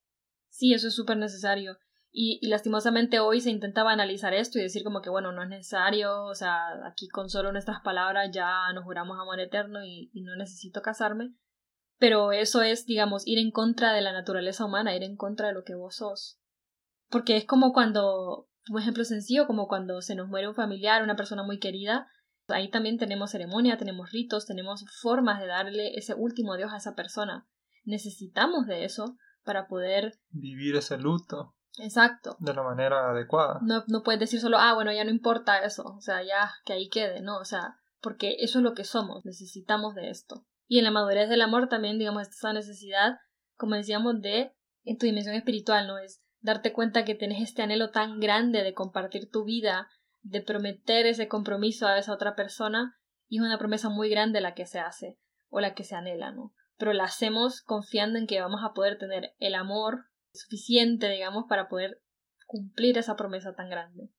[0.51, 1.79] Sí, eso es súper necesario.
[2.11, 5.49] Y, y, lastimosamente hoy se intentaba analizar esto y decir como que bueno, no es
[5.49, 10.21] necesario, o sea, aquí con solo nuestras palabras ya nos juramos amor eterno y, y
[10.21, 11.35] no necesito casarme.
[11.99, 15.55] Pero eso es, digamos, ir en contra de la naturaleza humana, ir en contra de
[15.55, 16.39] lo que vos sos.
[17.09, 21.17] Porque es como cuando, un ejemplo sencillo, como cuando se nos muere un familiar, una
[21.17, 22.07] persona muy querida,
[22.49, 26.95] Ahí también tenemos ceremonia, tenemos ritos, tenemos formas de darle ese último adiós a esa
[26.95, 27.47] persona.
[27.85, 31.55] Necesitamos de eso para poder vivir ese luto.
[31.79, 32.37] Exacto.
[32.41, 33.61] De la manera adecuada.
[33.63, 36.73] No, no puedes decir solo, ah, bueno, ya no importa eso, o sea, ya que
[36.73, 37.39] ahí quede, ¿no?
[37.39, 40.45] O sea, porque eso es lo que somos, necesitamos de esto.
[40.67, 43.19] Y en la madurez del amor también, digamos, esa necesidad,
[43.57, 44.53] como decíamos, de,
[44.85, 45.99] en tu dimensión espiritual, ¿no?
[45.99, 49.89] Es darte cuenta que tenés este anhelo tan grande de compartir tu vida,
[50.23, 52.97] de prometer ese compromiso a esa otra persona
[53.29, 56.33] y es una promesa muy grande la que se hace o la que se anhela,
[56.33, 56.53] ¿no?
[56.77, 61.69] Pero la hacemos confiando en que vamos a poder tener el amor suficiente, digamos, para
[61.69, 62.03] poder
[62.47, 64.11] cumplir esa promesa tan grande.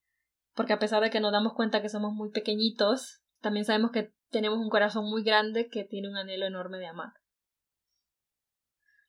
[0.54, 4.14] Porque a pesar de que nos damos cuenta que somos muy pequeñitos, también sabemos que
[4.30, 7.14] tenemos un corazón muy grande que tiene un anhelo enorme de amar.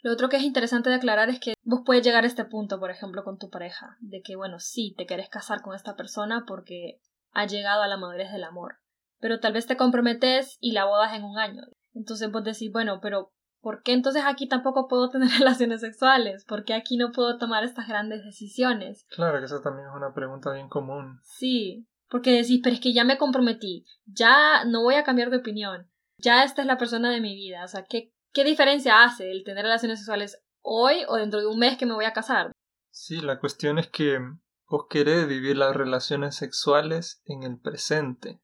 [0.02, 2.80] Lo otro que es interesante de aclarar es que vos puedes llegar a este punto,
[2.80, 6.44] por ejemplo, con tu pareja, de que, bueno, sí, te querés casar con esta persona
[6.46, 7.00] porque
[7.32, 8.76] ha llegado a la madurez del amor,
[9.18, 11.62] pero tal vez te comprometes y la bodas en un año.
[11.94, 16.44] Entonces vos decís, bueno, pero ¿por qué entonces aquí tampoco puedo tener relaciones sexuales?
[16.44, 19.06] ¿Por qué aquí no puedo tomar estas grandes decisiones?
[19.10, 21.20] Claro que esa también es una pregunta bien común.
[21.22, 25.38] Sí, porque decís, pero es que ya me comprometí, ya no voy a cambiar de
[25.38, 29.30] opinión, ya esta es la persona de mi vida, o sea, ¿qué, ¿Qué diferencia hace
[29.32, 32.52] el tener relaciones sexuales hoy o dentro de un mes que me voy a casar?
[32.90, 34.20] Sí, la cuestión es que
[34.68, 38.40] vos querés vivir las relaciones sexuales en el presente,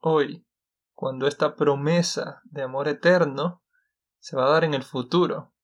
[0.00, 0.44] hoy,
[0.92, 3.62] cuando esta promesa de amor eterno
[4.18, 5.54] se va a dar en el futuro.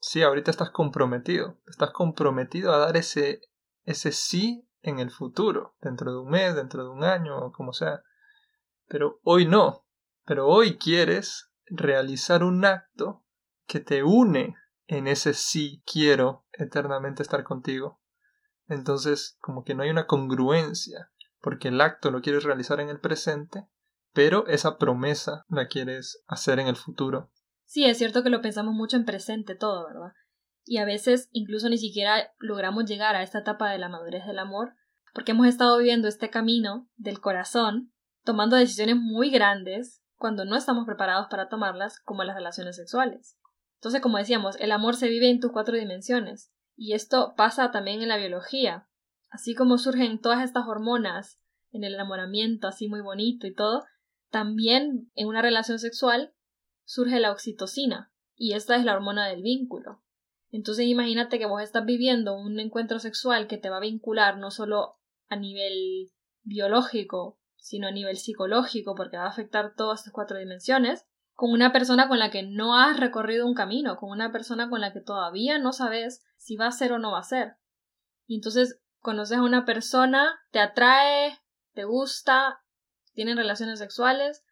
[0.00, 3.42] Sí, ahorita estás comprometido, estás comprometido a dar ese,
[3.84, 8.02] ese sí en el futuro, dentro de un mes, dentro de un año, como sea.
[8.88, 9.86] Pero hoy no,
[10.24, 13.24] pero hoy quieres realizar un acto
[13.66, 14.54] que te une
[14.86, 18.00] en ese sí quiero eternamente estar contigo.
[18.68, 23.00] Entonces, como que no hay una congruencia, porque el acto lo quieres realizar en el
[23.00, 23.66] presente,
[24.12, 27.30] pero esa promesa la quieres hacer en el futuro.
[27.64, 30.12] Sí, es cierto que lo pensamos mucho en presente todo, ¿verdad?
[30.64, 34.38] Y a veces incluso ni siquiera logramos llegar a esta etapa de la madurez del
[34.38, 34.74] amor,
[35.14, 37.92] porque hemos estado viviendo este camino del corazón,
[38.24, 43.38] tomando decisiones muy grandes, cuando no estamos preparados para tomarlas, como las relaciones sexuales.
[43.76, 48.02] Entonces, como decíamos, el amor se vive en tus cuatro dimensiones, y esto pasa también
[48.02, 48.88] en la biología.
[49.28, 51.38] Así como surgen todas estas hormonas
[51.70, 53.84] en el enamoramiento, así muy bonito y todo,
[54.30, 56.34] también en una relación sexual
[56.84, 60.02] surge la oxitocina, y esta es la hormona del vínculo.
[60.50, 64.50] Entonces imagínate que vos estás viviendo un encuentro sexual que te va a vincular no
[64.50, 64.96] solo
[65.28, 66.12] a nivel
[66.44, 71.72] biológico sino a nivel psicológico, porque va a afectar todas estas cuatro dimensiones, con una
[71.72, 75.00] persona con la que no has recorrido un camino, con una persona con la que
[75.00, 77.56] todavía no sabes si va a ser o no va a ser.
[78.26, 81.40] Y entonces conoces a una persona, te atrae,
[81.74, 82.60] te gusta,
[83.14, 84.44] tienen relaciones sexuales,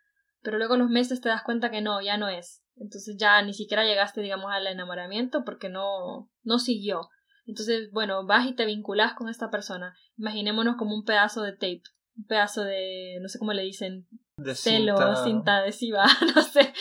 [0.43, 2.65] pero luego a los meses te das cuenta que no, ya no es.
[2.75, 7.11] Entonces ya ni siquiera llegaste, digamos, al enamoramiento porque no, no siguió.
[7.47, 9.95] Entonces, bueno, vas y te vinculas con esta persona.
[10.17, 11.85] Imaginémonos como un pedazo de tape,
[12.17, 16.73] un pedazo de, no sé cómo le dicen, De celo, cinta- cinta adhesiva, no sé.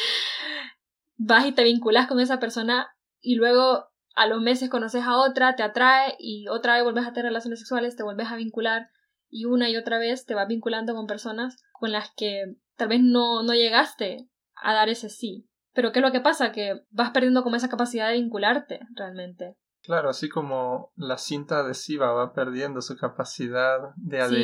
[1.17, 2.87] Vas y te vinculas con esa persona
[3.21, 7.13] y luego a los meses conoces a otra, te atrae y otra vez vuelves a
[7.13, 8.89] tener relaciones sexuales, te vuelves a vincular
[9.29, 12.99] y una y otra vez te vas vinculando con personas con las que tal vez
[13.01, 14.29] no, no llegaste
[14.61, 15.47] a dar ese sí.
[15.73, 16.51] Pero ¿qué es lo que pasa?
[16.51, 19.55] Que vas perdiendo como esa capacidad de vincularte realmente.
[19.81, 24.35] Claro, así como la cinta adhesiva va perdiendo su capacidad de Sí.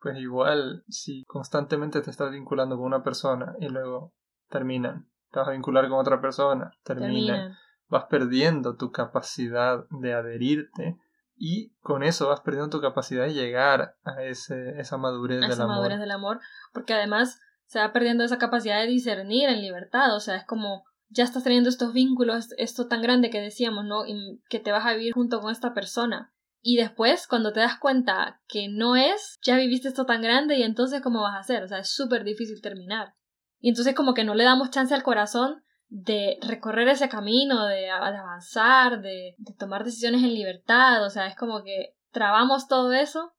[0.00, 4.14] Pues igual si constantemente te estás vinculando con una persona y luego
[4.48, 7.56] terminan, te vas a vincular con otra persona, terminan, Terminan.
[7.88, 10.98] vas perdiendo tu capacidad de adherirte
[11.36, 15.50] y con eso vas perdiendo tu capacidad de llegar a ese, esa madurez a del
[15.52, 15.76] esa amor.
[15.76, 16.40] madurez del amor,
[16.72, 20.84] porque además se va perdiendo esa capacidad de discernir en libertad, o sea, es como
[21.08, 24.06] ya estás teniendo estos vínculos, esto tan grande que decíamos, ¿no?
[24.06, 26.32] Y que te vas a vivir junto con esta persona.
[26.62, 30.62] Y después, cuando te das cuenta que no es, ya viviste esto tan grande y
[30.62, 31.62] entonces, ¿cómo vas a hacer?
[31.62, 33.14] O sea, es súper difícil terminar.
[33.60, 37.90] Y entonces como que no le damos chance al corazón de recorrer ese camino, de,
[37.90, 43.32] avanzar, de, de tomar decisiones en libertad, o sea, es como que trabamos todo eso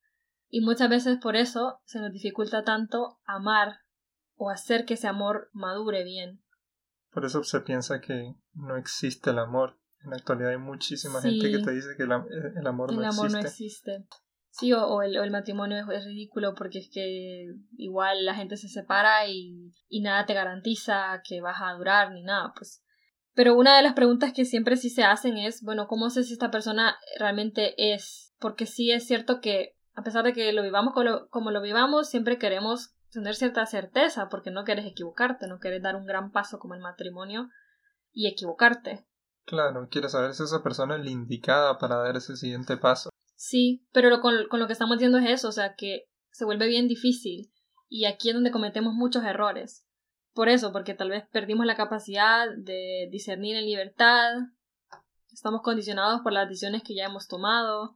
[0.49, 3.79] y muchas veces por eso se nos dificulta tanto amar
[4.35, 6.43] o hacer que ese amor madure bien.
[7.11, 9.79] Por eso se piensa que no existe el amor.
[10.03, 11.39] En la actualidad hay muchísima Sí.
[11.39, 13.41] gente que te dice que el, am- el amor, el no, amor existe.
[13.41, 14.05] no existe.
[14.49, 17.45] Sí, o, o el, o el matrimonio es, es ridículo porque es que
[17.77, 22.23] igual la gente se separa y, y nada te garantiza que vas a durar ni
[22.23, 22.83] nada, pues.
[23.33, 26.33] Pero una de las preguntas que siempre sí se hacen es, bueno, ¿cómo sé si
[26.33, 28.33] esta persona realmente es?
[28.39, 31.61] Porque sí es cierto que, a pesar de que lo vivamos como lo, como lo
[31.61, 36.31] vivamos, siempre queremos tener cierta certeza porque no quieres equivocarte, no quieres dar un gran
[36.31, 37.47] paso como el matrimonio
[38.11, 39.05] y equivocarte.
[39.45, 43.09] Claro, quieres saber si esa persona es la indicada para dar ese siguiente paso.
[43.35, 46.45] Sí, pero lo, con, con lo que estamos diciendo es eso, o sea, que se
[46.45, 47.51] vuelve bien difícil
[47.89, 49.85] y aquí es donde cometemos muchos errores.
[50.33, 54.31] Por eso, porque tal vez perdimos la capacidad de discernir en libertad,
[55.33, 57.95] estamos condicionados por las decisiones que ya hemos tomado.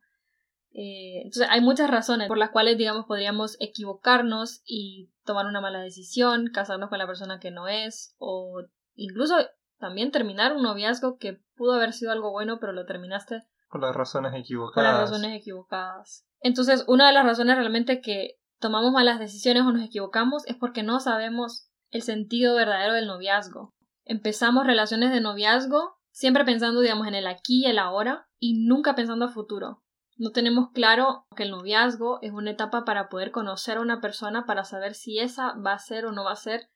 [0.71, 5.79] Eh, entonces, hay muchas razones por las cuales, digamos, podríamos equivocarnos y tomar una mala
[5.79, 8.63] decisión, casarnos con la persona que no es, o
[8.95, 9.35] incluso
[9.77, 13.43] también terminar un noviazgo que pudo haber sido algo bueno, pero lo terminaste
[13.81, 14.93] las razones equivocadas.
[14.93, 16.25] las razones equivocadas.
[16.39, 20.83] Entonces, una de las razones realmente que tomamos malas decisiones o nos equivocamos es porque
[20.83, 23.73] no sabemos el sentido verdadero del noviazgo.
[24.03, 28.95] Empezamos relaciones de noviazgo siempre pensando, digamos, en el aquí y el ahora y nunca
[28.95, 29.81] pensando a futuro.
[30.17, 34.45] No tenemos claro que el noviazgo es una etapa para poder conocer a una persona
[34.45, 36.69] para saber si esa va a ser o no va a ser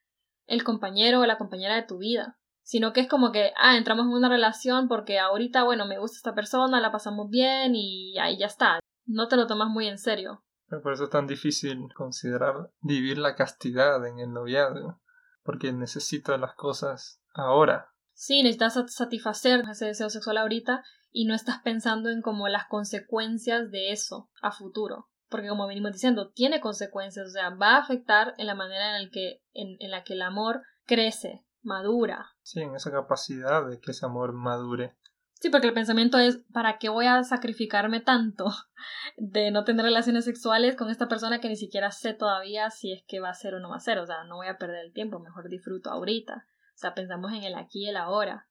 [0.45, 2.38] el compañero o la compañera de tu vida
[2.69, 6.17] sino que es como que, ah, entramos en una relación porque ahorita, bueno, me gusta
[6.17, 8.79] esta persona, la pasamos bien y ahí ya está.
[9.07, 10.43] No te lo tomas muy en serio.
[10.67, 15.01] Pero por eso es tan difícil considerar vivir la castidad en el noviazgo.
[15.41, 17.87] Porque necesitas las cosas ahora.
[18.13, 22.67] Sí, necesitas sat- satisfacer ese deseo sexual ahorita y no estás pensando en como las
[22.67, 25.09] consecuencias de eso a futuro.
[25.27, 29.05] Porque como venimos diciendo, tiene consecuencias, o sea, va a afectar en la manera en,
[29.05, 32.27] el que, en, en la que el amor crece, madura.
[32.41, 34.95] Sí, en esa capacidad de que ese amor madure.
[35.33, 38.45] Sí, porque el pensamiento es, ¿para qué voy a sacrificarme tanto
[39.17, 43.03] de no tener relaciones sexuales con esta persona que ni siquiera sé todavía si es
[43.07, 43.99] que va a ser o no va a ser?
[43.99, 46.33] O sea, no voy a perder el tiempo, mejor disfruto ahorita.
[46.35, 48.47] O sea, pensamos en el aquí y el ahora.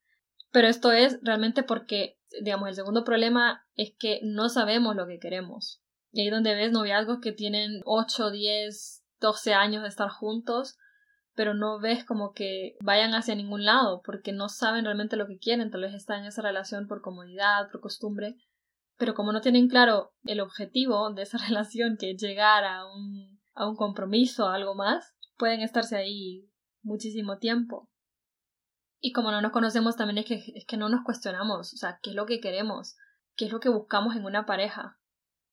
[0.51, 5.19] Pero esto es realmente porque, digamos, el segundo problema es que no sabemos lo que
[5.19, 5.83] queremos.
[6.11, 10.79] Y ahí donde ves noviazgos que tienen 8, 10, 12 años de estar juntos,
[11.39, 15.39] pero no ves como que vayan hacia ningún lado porque no saben realmente lo que
[15.39, 18.35] quieren, tal vez están en esa relación por comodidad, por costumbre,
[18.97, 23.41] pero como no tienen claro el objetivo de esa relación que es llegar a un,
[23.55, 26.51] a un compromiso, a algo más, pueden estarse ahí
[26.83, 27.89] muchísimo tiempo.
[28.99, 32.01] Y como no nos conocemos también es que, es que no nos cuestionamos, o sea,
[32.03, 32.97] qué es lo que queremos,
[33.37, 34.99] qué es lo que buscamos en una pareja.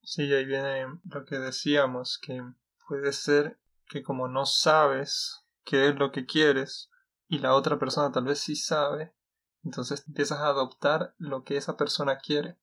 [0.02, 2.42] Sí, ahí viene lo que decíamos, que
[2.88, 6.90] puede ser que como no sabes qué es lo que quieres
[7.28, 9.14] y la otra persona tal vez sí sabe,
[9.64, 12.58] entonces empiezas a adoptar lo que esa persona quiere.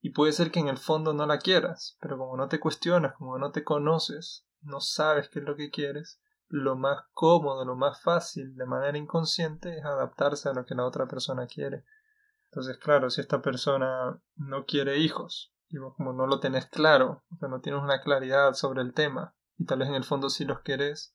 [0.00, 3.14] Y puede ser que en el fondo no la quieras, pero como no te cuestionas,
[3.16, 7.76] como no te conoces, no sabes qué es lo que quieres, lo más cómodo, lo
[7.76, 11.84] más fácil de manera inconsciente es adaptarse a lo que la otra persona quiere.
[12.46, 17.36] Entonces, claro, si esta persona no quiere hijos y como no lo tenés claro, o
[17.36, 20.44] sea, no tienes una claridad sobre el tema, y tal vez en el fondo sí
[20.44, 21.14] los querés,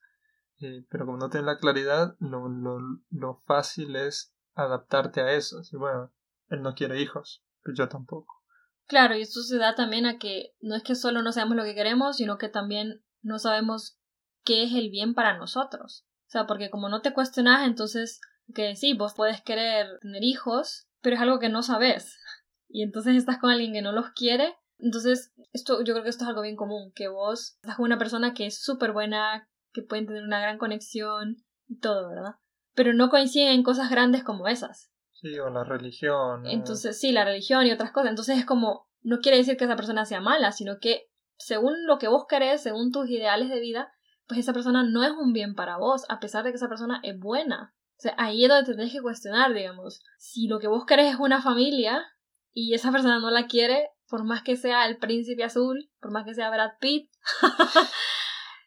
[0.60, 2.80] eh, pero como no tienes la claridad, lo, lo,
[3.10, 5.62] lo fácil es adaptarte a eso.
[5.72, 6.14] Y bueno,
[6.50, 8.44] él no quiere hijos, pero yo tampoco.
[8.88, 11.64] Claro, y esto se da también a que no es que solo no sabemos lo
[11.64, 14.00] que queremos, sino que también no sabemos
[14.44, 16.06] qué es el bien para nosotros.
[16.28, 18.22] O sea, porque como no te cuestionas, entonces,
[18.54, 22.18] que sí, vos puedes querer tener hijos, pero es algo que no sabes.
[22.68, 24.54] Y entonces estás con alguien que no los quiere.
[24.80, 27.98] Entonces, esto, yo creo que esto es algo bien común, que vos estás con una
[27.98, 31.36] persona que es súper buena, que pueden tener una gran conexión
[31.68, 32.36] y todo, ¿verdad?
[32.74, 34.92] Pero no coinciden en cosas grandes como esas.
[35.12, 36.48] Sí, o la religión.
[36.48, 38.10] Entonces, sí, la religión y otras cosas.
[38.10, 41.98] Entonces es como, no quiere decir que esa persona sea mala, sino que según lo
[41.98, 43.92] que vos querés, según tus ideales de vida,
[44.28, 47.00] pues esa persona no es un bien para vos, a pesar de que esa persona
[47.04, 47.74] es buena.
[47.98, 50.02] O sea, ahí es donde te tenés que cuestionar, digamos.
[50.18, 52.06] Si lo que vos querés es una familia
[52.54, 56.26] y esa persona no la quiere, por más que sea el príncipe azul, por más
[56.26, 57.10] que sea Brad Pitt,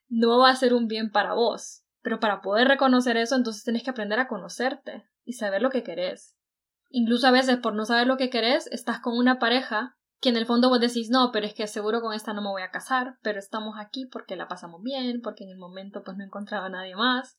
[0.09, 1.84] no va a ser un bien para vos.
[2.02, 5.82] Pero para poder reconocer eso, entonces tenés que aprender a conocerte y saber lo que
[5.82, 6.36] querés.
[6.90, 10.36] Incluso a veces, por no saber lo que querés, estás con una pareja que en
[10.36, 12.70] el fondo vos decís, no, pero es que seguro con esta no me voy a
[12.70, 16.66] casar, pero estamos aquí porque la pasamos bien, porque en el momento pues no encontraba
[16.66, 17.38] a nadie más.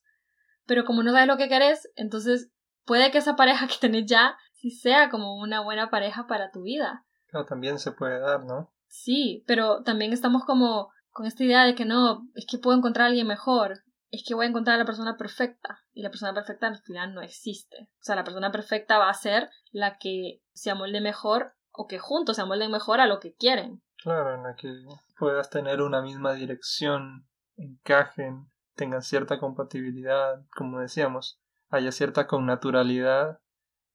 [0.66, 2.50] Pero como no sabes lo que querés, entonces
[2.84, 6.62] puede que esa pareja que tenés ya sí sea como una buena pareja para tu
[6.62, 7.04] vida.
[7.26, 8.72] Claro, también se puede dar, ¿no?
[8.86, 13.06] Sí, pero también estamos como con esta idea de que no, es que puedo encontrar
[13.06, 16.34] a alguien mejor, es que voy a encontrar a la persona perfecta y la persona
[16.34, 17.88] perfecta al final no existe.
[18.00, 21.98] O sea, la persona perfecta va a ser la que se amolde mejor o que
[21.98, 23.82] juntos se amolden mejor a lo que quieren.
[24.02, 24.72] Claro, en la que
[25.18, 33.40] puedas tener una misma dirección, encajen, tengan cierta compatibilidad, como decíamos, haya cierta connaturalidad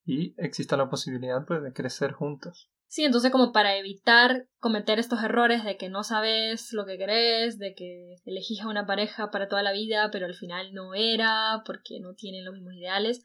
[0.06, 2.72] y exista la posibilidad pues de crecer juntos.
[2.88, 7.60] Sí, entonces como para evitar cometer estos errores de que no sabes lo que querés,
[7.60, 11.64] de que elegís a una pareja para toda la vida, pero al final no era,
[11.66, 13.24] porque no tienen los mismos ideales,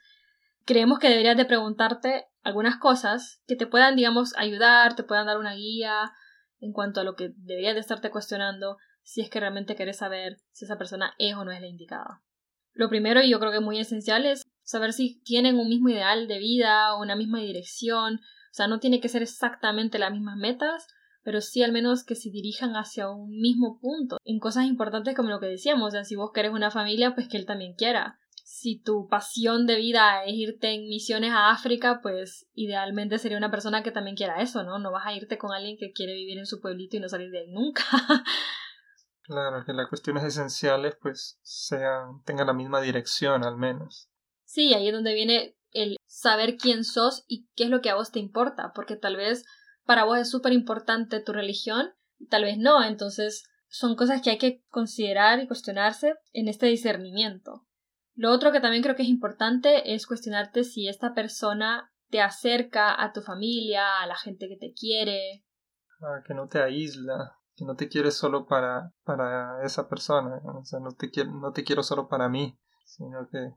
[0.64, 5.38] creemos que deberías de preguntarte algunas cosas que te puedan, digamos, ayudar, te puedan dar
[5.38, 6.12] una guía
[6.60, 10.36] en cuanto a lo que deberías de estarte cuestionando si es que realmente querés saber
[10.52, 12.22] si esa persona es o no es la indicada.
[12.72, 16.28] Lo primero, y yo creo que muy esencial, es saber si tienen un mismo ideal
[16.28, 20.88] de vida una misma dirección, o sea, no tiene que ser exactamente las mismas metas,
[21.22, 25.28] pero sí al menos que se dirijan hacia un mismo punto, en cosas importantes como
[25.28, 28.18] lo que decíamos, o sea, si vos querés una familia, pues que él también quiera.
[28.44, 33.50] Si tu pasión de vida es irte en misiones a África, pues idealmente sería una
[33.50, 34.80] persona que también quiera eso, ¿no?
[34.80, 37.30] No vas a irte con alguien que quiere vivir en su pueblito y no salir
[37.30, 37.84] de ahí nunca.
[39.22, 44.10] claro, que las cuestiones esenciales pues sean, tengan la misma dirección al menos.
[44.44, 47.94] Sí, ahí es donde viene el saber quién sos y qué es lo que a
[47.94, 49.44] vos te importa, porque tal vez
[49.84, 54.30] para vos es súper importante tu religión y tal vez no, entonces son cosas que
[54.30, 57.66] hay que considerar y cuestionarse en este discernimiento.
[58.14, 63.00] Lo otro que también creo que es importante es cuestionarte si esta persona te acerca
[63.02, 65.44] a tu familia, a la gente que te quiere.
[66.02, 70.64] Ah, que no te aísla, que no te quiere solo para, para esa persona, o
[70.64, 73.54] sea, no te, no te quiero solo para mí, sino que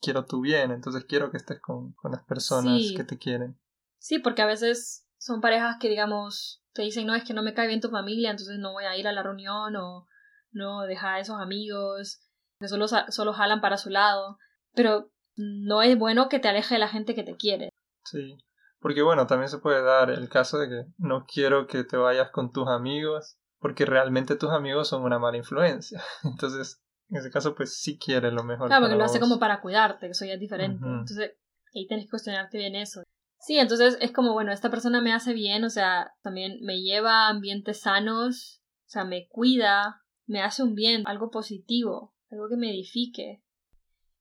[0.00, 3.58] quiero tu bien, entonces quiero que estés con, las personas que te quieren.
[3.98, 7.54] Sí, porque a veces son parejas que, digamos, te dicen, no, es que no me
[7.54, 10.06] cae bien tu familia, entonces no voy a ir a la reunión o
[10.52, 12.20] no, deja a esos amigos,
[12.58, 14.38] que solo, solo jalan para su lado.
[14.72, 17.70] Pero no es bueno que te aleje de la gente que te quiere.
[18.04, 18.38] Sí,
[18.80, 22.30] porque bueno, también se puede dar el caso de que no quiero que te vayas
[22.30, 26.02] con tus amigos porque realmente tus amigos son una mala influencia.
[26.24, 28.68] Entonces en ese caso, pues sí quiere lo mejor.
[28.68, 30.84] Claro, porque lo hace como para cuidarte, que eso ya es diferente.
[30.84, 31.32] Entonces,
[31.74, 33.02] ahí tenés que cuestionarte bien eso.
[33.40, 37.26] Sí, entonces es como, bueno, esta persona me hace bien, o sea, también me lleva
[37.26, 42.56] a ambientes sanos, o sea, me cuida, me hace un bien, algo positivo, algo que
[42.56, 43.42] me edifique.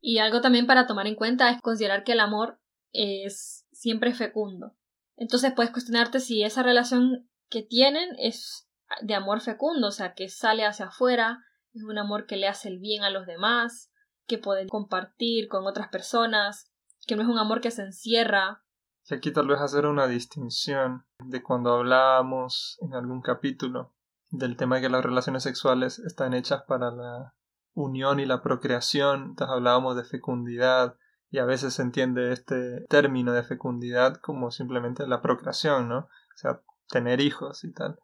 [0.02, 2.60] Y algo también para tomar en cuenta es considerar que el amor
[2.92, 4.76] es siempre fecundo.
[5.18, 8.70] Entonces puedes cuestionarte si esa relación que tienen es
[9.02, 12.70] de amor fecundo, o sea, que sale hacia afuera, es un amor que le hace
[12.70, 13.92] el bien a los demás,
[14.28, 16.72] que pueden compartir con otras personas,
[17.08, 18.64] que no es un amor que se encierra.
[19.10, 23.94] Y aquí tal vez hacer una distinción de cuando hablábamos en algún capítulo
[24.30, 27.34] del tema de que las relaciones sexuales están hechas para la
[27.74, 30.96] unión y la procreación, entonces hablábamos de fecundidad
[31.32, 36.00] y a veces se entiende este término de fecundidad como simplemente la procreación, ¿no?
[36.00, 38.00] O sea, tener hijos y tal.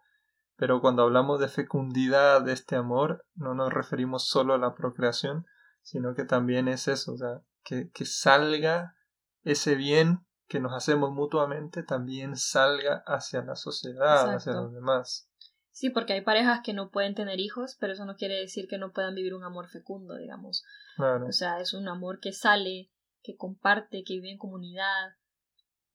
[0.57, 5.45] Pero cuando hablamos de fecundidad de este amor, no nos referimos solo a la procreación,
[5.81, 8.95] sino que también es eso, o sea, que, que salga
[9.43, 15.29] ese bien que nos hacemos mutuamente también salga hacia la sociedad, hacia los demás.
[15.71, 18.77] Sí, porque hay parejas que no pueden tener hijos, pero eso no quiere decir que
[18.77, 20.63] no puedan vivir un amor fecundo, digamos.
[20.97, 22.91] O sea, es un amor que sale,
[23.21, 25.15] que comparte, que vive en comunidad,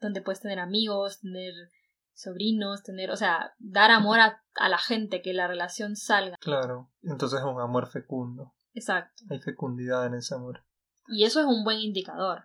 [0.00, 1.54] donde puedes tener amigos, tener
[2.20, 6.36] sobrinos, tener, o sea, dar amor a, a la gente, que la relación salga.
[6.40, 8.54] Claro, entonces es un amor fecundo.
[8.74, 9.24] Exacto.
[9.30, 10.64] Hay fecundidad en ese amor.
[11.08, 12.44] Y eso es un buen indicador.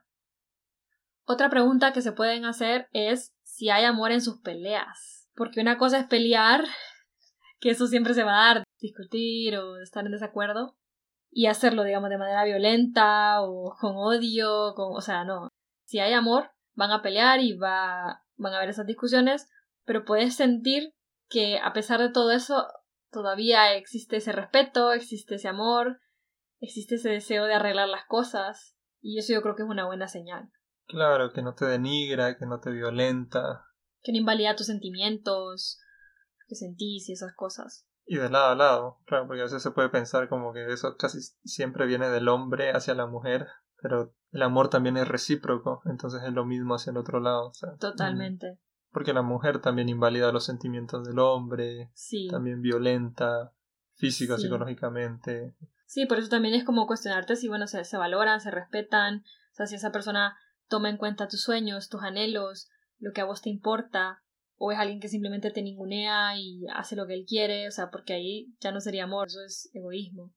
[1.26, 5.30] Otra pregunta que se pueden hacer es si hay amor en sus peleas.
[5.36, 6.64] Porque una cosa es pelear,
[7.60, 10.78] que eso siempre se va a dar, discutir o estar en desacuerdo,
[11.38, 15.50] y hacerlo, digamos, de manera violenta o con odio, con, o sea, no.
[15.84, 19.50] Si hay amor, van a pelear y va, van a haber esas discusiones,
[19.86, 20.94] pero puedes sentir
[21.30, 22.68] que a pesar de todo eso,
[23.12, 26.00] todavía existe ese respeto, existe ese amor,
[26.60, 30.08] existe ese deseo de arreglar las cosas, y eso yo creo que es una buena
[30.08, 30.52] señal.
[30.88, 33.66] Claro, que no te denigra, que no te violenta.
[34.02, 35.80] Que no invalida tus sentimientos,
[36.48, 37.88] que sentís y esas cosas.
[38.06, 40.96] Y de lado a lado, claro, porque a veces se puede pensar como que eso
[40.98, 43.48] casi siempre viene del hombre hacia la mujer,
[43.82, 47.52] pero el amor también es recíproco, entonces es lo mismo hacia el otro lado.
[47.80, 48.60] Totalmente.
[48.96, 52.30] Porque la mujer también invalida los sentimientos del hombre, sí.
[52.32, 53.52] también violenta
[53.96, 55.54] físico, psicológicamente.
[55.86, 59.54] Sí, por eso también es como cuestionarte si, bueno, se, se valoran, se respetan, o
[59.54, 60.38] sea, si esa persona
[60.70, 62.70] toma en cuenta tus sueños, tus anhelos,
[63.00, 64.24] lo que a vos te importa,
[64.56, 67.92] o es alguien que simplemente te ningunea y hace lo que él quiere, o sea,
[67.92, 70.34] porque ahí ya no sería amor, eso es egoísmo.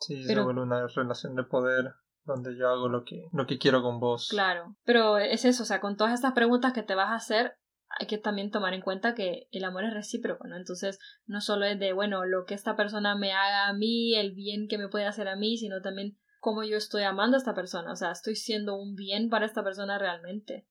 [0.00, 1.94] Sí, pero, se una relación de poder
[2.24, 4.26] donde yo hago lo que, lo que quiero con vos.
[4.28, 7.56] Claro, pero es eso, o sea, con todas estas preguntas que te vas a hacer,
[7.98, 10.56] hay que también tomar en cuenta que el amor es recíproco, ¿no?
[10.56, 14.32] Entonces, no solo es de, bueno, lo que esta persona me haga a mí, el
[14.32, 17.54] bien que me puede hacer a mí, sino también cómo yo estoy amando a esta
[17.54, 20.66] persona, o sea, estoy siendo un bien para esta persona realmente.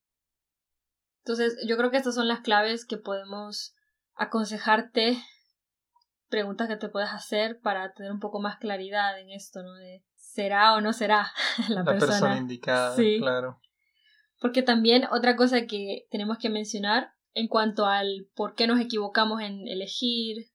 [1.23, 3.75] Entonces, yo creo que estas son las claves que podemos
[4.15, 5.17] aconsejarte,
[6.29, 9.73] preguntas que te puedes hacer para tener un poco más claridad en esto, ¿no?
[9.75, 11.31] De será o no será
[11.69, 12.37] la, persona.
[12.37, 13.17] indicada, sí.
[13.19, 13.61] claro.
[14.41, 19.39] Porque también otra cosa que tenemos que mencionar en cuanto al por qué nos equivocamos
[19.39, 20.47] en elegir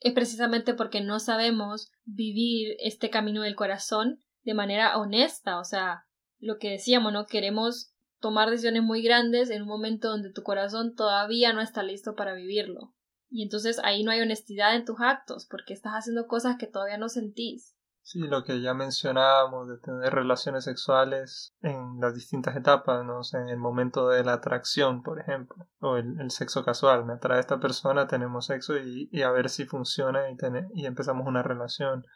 [0.00, 6.04] es precisamente porque no sabemos vivir este camino del corazón de manera honesta, o sea,
[6.38, 7.26] lo que decíamos, ¿no?
[7.26, 12.14] Queremos tomar decisiones muy grandes en un momento donde tu corazón todavía no está listo
[12.14, 12.94] para vivirlo.
[13.30, 16.98] Y entonces ahí no hay honestidad en tus actos, porque estás haciendo cosas que todavía
[16.98, 17.75] no sentís.
[18.06, 23.20] Sí, lo que ya mencionábamos de tener relaciones sexuales en las distintas etapas, ¿no?
[23.32, 27.04] en el momento de la atracción, por ejemplo, o el, sexo casual.
[27.04, 30.36] Me atrae esta persona, tenemos sexo y, y a ver si funciona y,
[30.74, 32.06] y empezamos una relación.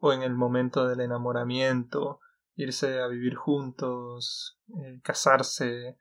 [0.00, 2.18] O en el momento del enamoramiento,
[2.56, 5.98] irse a vivir juntos, eh, casarse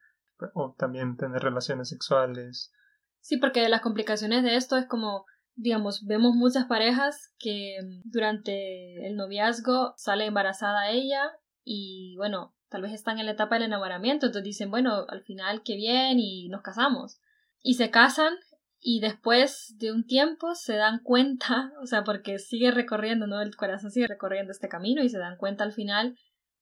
[0.56, 2.74] o también tener relaciones sexuales.
[3.20, 5.28] Sí, porque las complicaciones de esto es como,
[5.58, 11.32] digamos, vemos muchas parejas que durante el noviazgo sale embarazada ella
[11.64, 15.64] y bueno, tal vez están en la etapa del enamoramiento, entonces dicen, bueno, al final
[15.64, 17.20] qué bien y nos casamos.
[17.62, 18.36] Y se casan
[18.80, 23.42] y después de un tiempo se dan cuenta, o sea, porque sigue recorriendo, ¿no?
[23.42, 26.18] El corazón sigue recorriendo este camino y se dan cuenta al final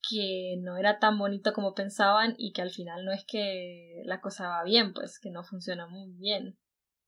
[0.08, 4.20] que no era tan bonito como pensaban y que al final no es que la
[4.20, 6.56] cosa va bien, pues que no funciona muy bien.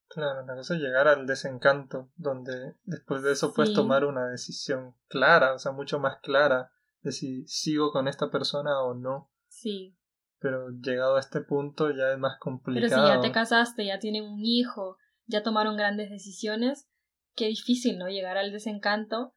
[0.09, 4.95] Claro, la cosa es llegar al desencanto, donde después de eso puedes tomar una decisión
[5.09, 9.31] clara, o sea, mucho más clara de si sigo con esta persona o no.
[9.49, 9.97] Sí.
[10.39, 12.89] Pero llegado a este punto ya es más complicado.
[12.89, 14.97] Pero si ya te casaste, ya tienen un hijo,
[15.27, 16.89] ya tomaron grandes decisiones,
[17.35, 18.09] qué difícil, ¿no?
[18.09, 19.35] Llegar al desencanto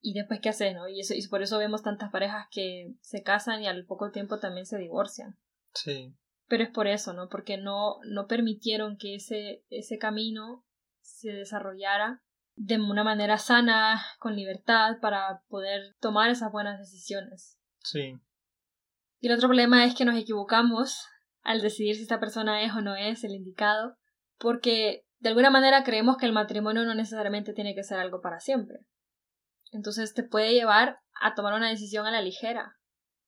[0.00, 0.88] y después qué haces, ¿no?
[0.88, 4.38] Y, eso, y por eso vemos tantas parejas que se casan y al poco tiempo
[4.38, 5.38] también se divorcian.
[5.74, 6.16] Sí.
[6.46, 7.28] Pero es por eso, ¿no?
[7.28, 10.64] Porque no, no permitieron que ese, ese camino
[11.00, 12.22] se desarrollara
[12.56, 17.58] de una manera sana, con libertad, para poder tomar esas buenas decisiones.
[17.80, 18.14] Sí.
[19.20, 21.06] Y el otro problema es que nos equivocamos
[21.42, 23.96] al decidir si esta persona es o no es el indicado,
[24.38, 28.40] porque de alguna manera creemos que el matrimonio no necesariamente tiene que ser algo para
[28.40, 28.80] siempre.
[29.72, 32.76] Entonces te puede llevar a tomar una decisión a la ligera.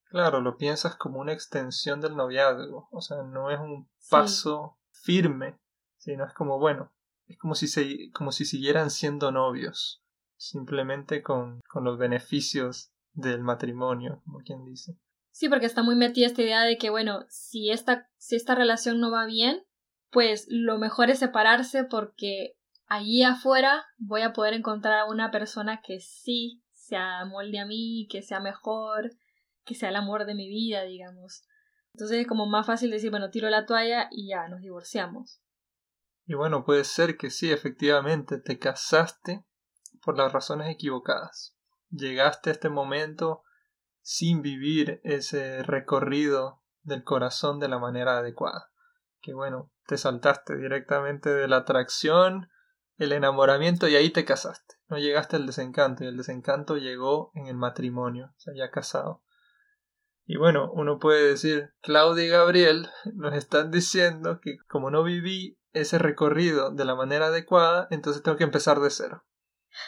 [0.08, 5.58] Claro, lo piensas como una extensión del noviazgo, o sea, no es un paso firme,
[5.96, 6.92] sino es como, bueno,
[7.26, 10.04] es como si, se, como si siguieran siendo novios,
[10.36, 14.96] simplemente con, con los beneficios del matrimonio, como quien dice.
[15.32, 19.00] Sí, porque está muy metida esta idea de que, bueno, si esta, si esta relación
[19.00, 19.64] no va bien,
[20.10, 25.82] pues lo mejor es separarse porque allí afuera voy a poder encontrar a una persona
[25.82, 29.10] que sí se amolde a mí, que sea mejor,
[29.66, 31.44] que sea el amor de mi vida, digamos.
[31.92, 35.42] Entonces es como más fácil decir, bueno, tiro la toalla y ya, nos divorciamos.
[36.24, 39.44] Y bueno, puede ser que sí, efectivamente, te casaste
[40.02, 41.56] por las razones equivocadas.
[41.90, 43.42] Llegaste a este momento
[44.02, 48.70] sin vivir ese recorrido del corazón de la manera adecuada.
[49.20, 52.48] Que bueno, te saltaste directamente de la atracción,
[52.98, 54.76] el enamoramiento y ahí te casaste.
[54.88, 59.22] No llegaste al desencanto y el desencanto llegó en el matrimonio, o sea, ya casado.
[60.26, 65.56] Y bueno, uno puede decir, Claudia y Gabriel nos están diciendo que como no viví
[65.72, 69.24] ese recorrido de la manera adecuada, entonces tengo que empezar de cero.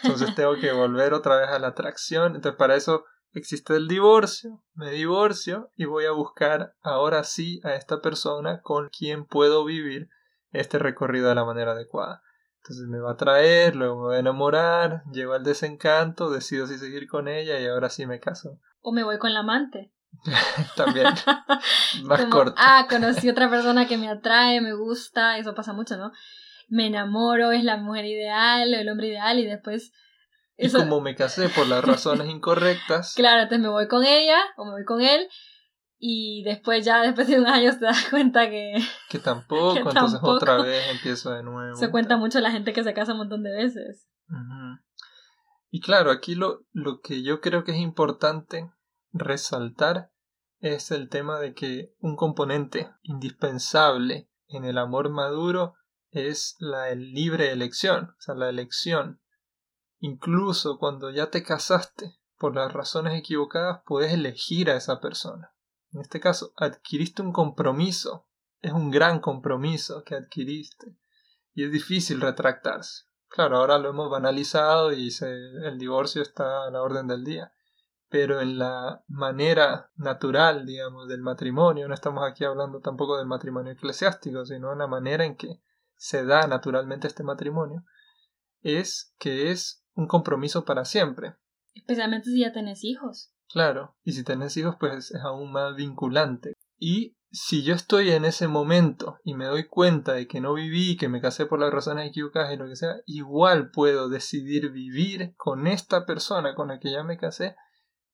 [0.02, 2.36] Entonces tengo que volver otra vez a la atracción.
[2.36, 7.74] Entonces para eso existe el divorcio, me divorcio y voy a buscar ahora sí a
[7.74, 10.08] esta persona con quien puedo vivir
[10.52, 12.22] este recorrido de la manera adecuada.
[12.62, 16.78] Entonces me va a traer, luego me voy a enamorar, llego al desencanto, decido si
[16.78, 18.60] seguir con ella y ahora sí me caso.
[18.80, 19.92] O me voy con la amante.
[20.76, 21.06] También.
[22.04, 22.54] Más corto.
[22.56, 26.12] Ah, conocí otra persona que me atrae, me gusta, eso pasa mucho, ¿no?
[26.68, 29.92] Me enamoro, es la mujer ideal, el hombre ideal y después
[30.60, 33.14] y como me casé por las razones incorrectas.
[33.14, 35.28] Claro, entonces me voy con ella o me voy con él.
[36.00, 38.74] Y después ya, después de unos años te das cuenta que...
[39.08, 41.76] Que tampoco, entonces otra vez empiezo de nuevo.
[41.76, 44.08] Se cuenta mucho la gente que se casa un montón de veces.
[45.70, 48.70] Y claro, aquí lo, lo que yo creo que es importante
[49.12, 50.12] resaltar
[50.60, 55.74] es el tema de que un componente indispensable en el amor maduro
[56.10, 59.20] es la libre elección, o sea, la elección
[60.00, 65.52] Incluso cuando ya te casaste por las razones equivocadas, puedes elegir a esa persona.
[65.92, 68.28] En este caso, adquiriste un compromiso.
[68.60, 70.96] Es un gran compromiso que adquiriste.
[71.52, 73.06] Y es difícil retractarse.
[73.28, 75.10] Claro, ahora lo hemos banalizado y
[75.64, 77.52] el divorcio está a la orden del día.
[78.10, 83.72] Pero en la manera natural, digamos, del matrimonio, no estamos aquí hablando tampoco del matrimonio
[83.72, 85.60] eclesiástico, sino en la manera en que
[85.96, 87.84] se da naturalmente este matrimonio,
[88.60, 91.36] es que es un compromiso para siempre.
[91.74, 93.34] Especialmente si ya tenés hijos.
[93.48, 96.54] Claro, y si tenés hijos pues es aún más vinculante.
[96.78, 100.96] Y si yo estoy en ese momento y me doy cuenta de que no viví,
[100.96, 105.34] que me casé por las razones equivocadas y lo que sea, igual puedo decidir vivir
[105.36, 107.56] con esta persona con la que ya me casé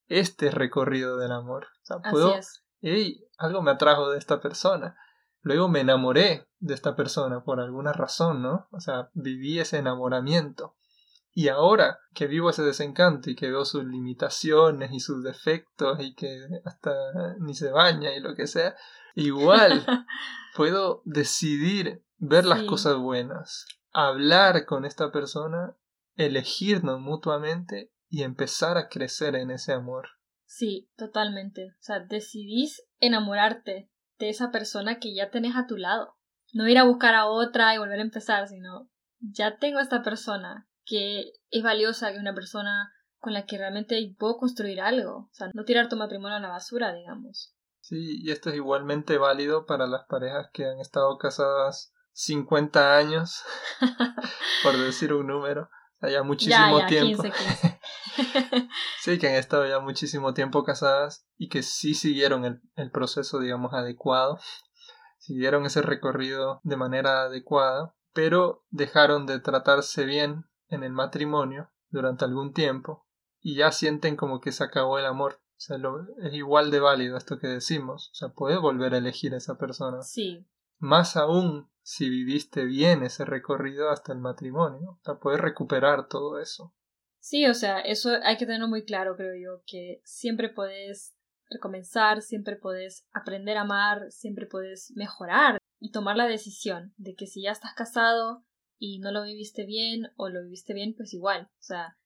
[0.08, 1.66] este recorrido del amor.
[1.82, 2.34] O sea, puedo,
[2.80, 4.96] hey, algo me atrajo de esta persona.
[5.40, 8.68] Luego me enamoré de esta persona por alguna razón, ¿no?
[8.70, 10.76] O sea, viví ese enamoramiento.
[11.36, 16.14] Y ahora que vivo ese desencanto y que veo sus limitaciones y sus defectos y
[16.14, 16.94] que hasta
[17.40, 18.76] ni se baña y lo que sea,
[19.16, 19.84] igual
[20.56, 25.76] puedo decidir ver las cosas buenas, hablar con esta persona,
[26.16, 30.06] elegirnos mutuamente y empezar a crecer en ese amor.
[30.46, 31.70] Sí, totalmente.
[31.70, 33.90] O sea, decidís enamorarte
[34.20, 36.14] de esa persona que ya tenés a tu lado.
[36.52, 38.88] No ir a buscar a otra y volver a empezar, sino
[39.18, 43.58] ya tengo a esta persona que es valiosa, que es una persona con la que
[43.58, 45.16] realmente puedo construir algo.
[45.16, 47.56] O sea, no tirar tu matrimonio a la basura, digamos.
[47.80, 53.42] Sí, y esto es igualmente válido para las parejas que han estado casadas 50 años,
[54.62, 55.62] por decir un número.
[55.62, 57.24] O sea, ya muchísimo tiempo.
[59.00, 63.40] sí, que han estado ya muchísimo tiempo casadas y que sí siguieron el, el proceso,
[63.40, 64.38] digamos, adecuado.
[65.18, 72.24] Siguieron ese recorrido de manera adecuada, pero dejaron de tratarse bien en el matrimonio durante
[72.24, 73.06] algún tiempo
[73.40, 75.40] y ya sienten como que se acabó el amor.
[75.56, 75.76] O sea,
[76.22, 78.10] es igual de válido esto que decimos.
[78.12, 80.02] O sea, puedes volver a elegir a esa persona.
[80.02, 80.46] Sí.
[80.78, 84.92] Más aún si viviste bien ese recorrido hasta el matrimonio.
[84.92, 86.74] O sea, puedes recuperar todo eso.
[87.24, 91.16] Sí, o sea, eso hay que tenerlo muy claro, creo yo, que siempre puedes
[91.48, 97.26] recomenzar, siempre puedes aprender a amar, siempre puedes mejorar y tomar la decisión de que
[97.26, 98.44] si ya estás casado,
[98.78, 101.48] y no lo viviste bien o lo viviste bien, pues igual.
[101.60, 101.96] O sea,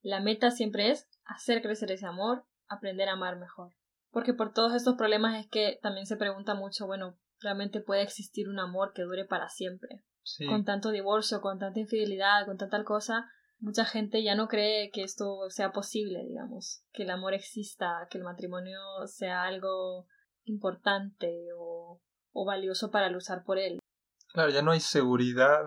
[0.00, 3.74] la meta siempre es hacer crecer ese amor, aprender a amar mejor.
[4.10, 8.48] Porque por todos estos problemas es que también se pregunta mucho, bueno, ¿realmente puede existir
[8.48, 10.02] un amor que dure para siempre?
[10.48, 13.30] Con tanto divorcio, con tanta infidelidad, con tanta cosa,
[13.62, 18.18] mucha gente ya no cree que esto sea posible, digamos, que el amor exista, que
[18.18, 20.08] el matrimonio sea algo
[20.44, 22.02] importante o,
[22.32, 23.78] o valioso para luchar por él.
[24.32, 25.60] Claro, ya no hay seguridad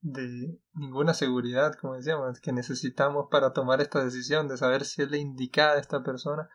[0.00, 5.10] de ninguna seguridad, como decíamos, que necesitamos para tomar esta decisión, de saber si es
[5.10, 6.48] la indicada esta persona,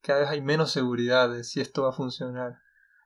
[0.00, 2.58] cada vez hay menos seguridad de si esto va a funcionar.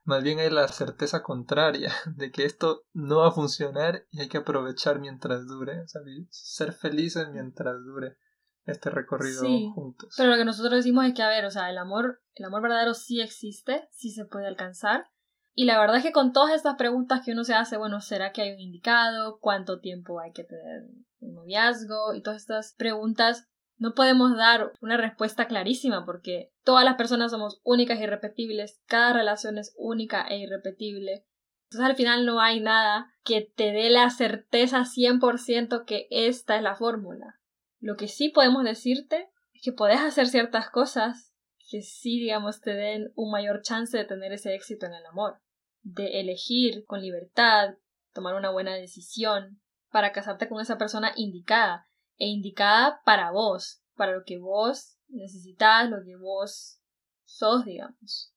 [0.06, 4.28] Más bien hay la certeza contraria de que esto no va a funcionar y hay
[4.28, 5.84] que aprovechar mientras dure,
[6.30, 8.16] ser felices mientras dure
[8.64, 9.42] este recorrido
[9.74, 10.14] juntos.
[10.16, 12.62] Pero lo que nosotros decimos es que, a ver, o sea, el amor, el amor
[12.62, 15.06] verdadero sí existe, sí se puede alcanzar.
[15.54, 18.32] Y la verdad es que con todas estas preguntas que uno se hace, bueno, ¿será
[18.32, 19.38] que hay un indicado?
[19.40, 20.82] ¿Cuánto tiempo hay que tener
[21.20, 22.14] un noviazgo?
[22.14, 23.48] Y todas estas preguntas,
[23.78, 29.12] no podemos dar una respuesta clarísima porque todas las personas somos únicas e irrepetibles, cada
[29.12, 31.26] relación es única e irrepetible.
[31.64, 36.62] Entonces al final no hay nada que te dé la certeza 100% que esta es
[36.62, 37.38] la fórmula.
[37.80, 41.34] Lo que sí podemos decirte es que puedes hacer ciertas cosas
[41.68, 45.40] que sí, digamos, te den un mayor chance de tener ese éxito en el amor,
[45.82, 47.74] de elegir con libertad,
[48.12, 49.60] tomar una buena decisión
[49.90, 51.88] para casarte con esa persona indicada
[52.18, 56.80] e indicada para vos, para lo que vos necesitas, lo que vos
[57.24, 58.34] sos, digamos.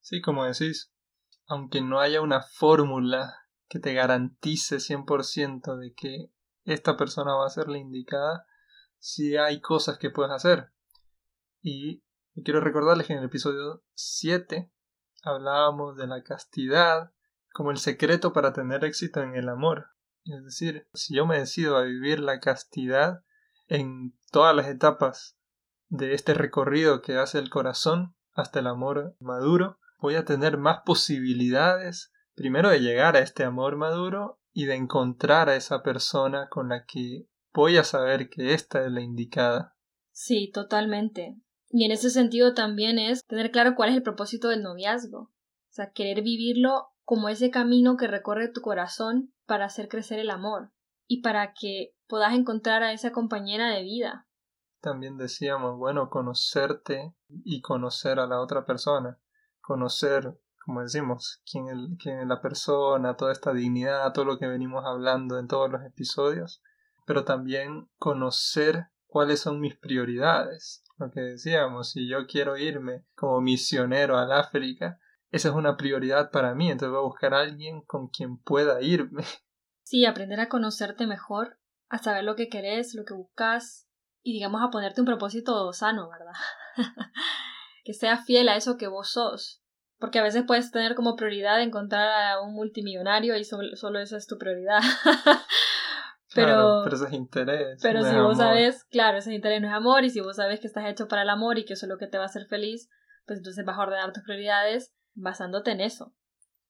[0.00, 0.92] Sí, como decís,
[1.46, 3.34] aunque no haya una fórmula
[3.68, 6.30] que te garantice 100% de que
[6.64, 8.46] esta persona va a ser la indicada,
[8.98, 10.72] sí hay cosas que puedes hacer.
[11.60, 12.02] Y
[12.44, 14.70] quiero recordarles que en el episodio 7
[15.22, 17.12] hablábamos de la castidad
[17.52, 19.93] como el secreto para tener éxito en el amor.
[20.24, 23.22] Es decir, si yo me decido a vivir la castidad
[23.68, 25.36] en todas las etapas
[25.88, 30.80] de este recorrido que hace el corazón hasta el amor maduro, voy a tener más
[30.84, 36.70] posibilidades, primero de llegar a este amor maduro y de encontrar a esa persona con
[36.70, 39.76] la que voy a saber que esta es la indicada.
[40.10, 41.36] Sí, totalmente.
[41.68, 45.18] Y en ese sentido también es tener claro cuál es el propósito del noviazgo.
[45.18, 45.32] O
[45.70, 50.72] sea, querer vivirlo como ese camino que recorre tu corazón para hacer crecer el amor
[51.06, 54.26] y para que puedas encontrar a esa compañera de vida.
[54.80, 59.18] También decíamos, bueno, conocerte y conocer a la otra persona
[59.64, 64.46] conocer, como decimos, quién es, quién es la persona, toda esta dignidad, todo lo que
[64.46, 66.62] venimos hablando en todos los episodios,
[67.06, 70.84] pero también conocer cuáles son mis prioridades.
[70.98, 74.98] Lo que decíamos, si yo quiero irme como misionero al África,
[75.34, 78.80] esa es una prioridad para mí, entonces voy a buscar a alguien con quien pueda
[78.80, 79.24] irme.
[79.86, 81.58] Sí, aprender a conocerte mejor,
[81.90, 83.86] a saber lo que querés, lo que buscas
[84.22, 86.32] y digamos a ponerte un propósito sano, ¿verdad?
[87.84, 89.62] que sea fiel a eso que vos sos.
[89.98, 94.16] Porque a veces puedes tener como prioridad encontrar a un multimillonario y solo, solo esa
[94.16, 94.80] es tu prioridad.
[96.34, 97.78] pero, pero ese es interés.
[97.82, 100.66] Pero si vos sabes, claro, ese interés no es amor y si vos sabes que
[100.66, 102.46] estás hecho para el amor y que eso es lo que te va a hacer
[102.46, 102.88] feliz,
[103.26, 106.14] pues entonces vas a ordenar tus prioridades basándote en eso.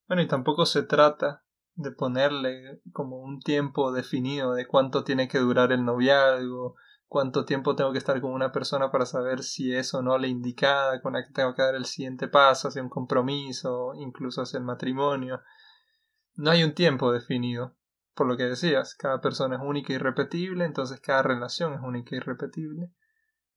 [0.07, 5.38] Bueno, y tampoco se trata de ponerle como un tiempo definido de cuánto tiene que
[5.38, 6.76] durar el noviazgo
[7.14, 10.26] cuánto tiempo tengo que estar con una persona para saber si es o no la
[10.26, 14.59] indicada con la que tengo que dar el siguiente paso hacia un compromiso, incluso hacia
[14.59, 15.40] el matrimonio.
[16.34, 17.76] No hay un tiempo definido.
[18.14, 22.16] Por lo que decías, cada persona es única y irrepetible, entonces cada relación es única
[22.16, 22.90] y irrepetible.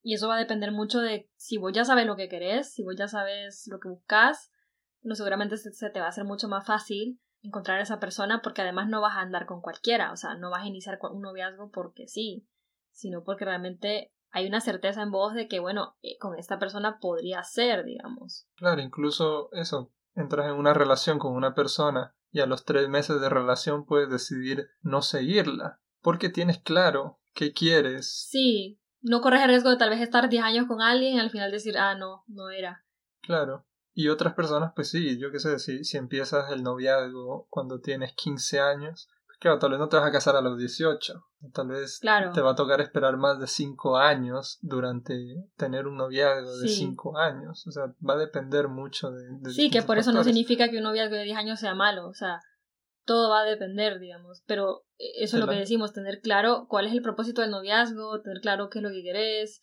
[0.03, 2.83] Y eso va a depender mucho de si vos ya sabes lo que querés, si
[2.83, 4.51] vos ya sabes lo que buscas,
[5.07, 8.61] no seguramente se te va a hacer mucho más fácil encontrar a esa persona porque
[8.61, 11.71] además no vas a andar con cualquiera, o sea, no vas a iniciar un noviazgo
[11.71, 12.47] porque sí
[12.97, 16.97] sino porque realmente hay una certeza en vos de que, bueno, eh, con esta persona
[16.99, 18.47] podría ser, digamos.
[18.55, 23.21] Claro, incluso eso, entras en una relación con una persona y a los tres meses
[23.21, 28.27] de relación puedes decidir no seguirla, porque tienes claro qué quieres.
[28.29, 31.29] Sí, no corres el riesgo de tal vez estar diez años con alguien y al
[31.29, 32.83] final decir, ah, no, no era.
[33.21, 33.66] Claro.
[33.99, 38.13] Y otras personas, pues sí, yo qué sé, si, si empiezas el noviazgo cuando tienes
[38.13, 41.23] 15 años, Claro, tal vez no te vas a casar a los 18.
[41.53, 45.13] Tal vez te va a tocar esperar más de 5 años durante
[45.55, 47.67] tener un noviazgo de 5 años.
[47.67, 49.51] O sea, va a depender mucho de...
[49.51, 52.07] sí, que por eso no significa que un noviazgo de 10 años sea malo.
[52.07, 52.39] O sea,
[53.05, 54.41] todo va a depender, digamos.
[54.47, 58.21] Pero e, eso es lo que decimos, tener claro cuál es el propósito del noviazgo,
[58.21, 59.61] tener claro qué es lo que querés.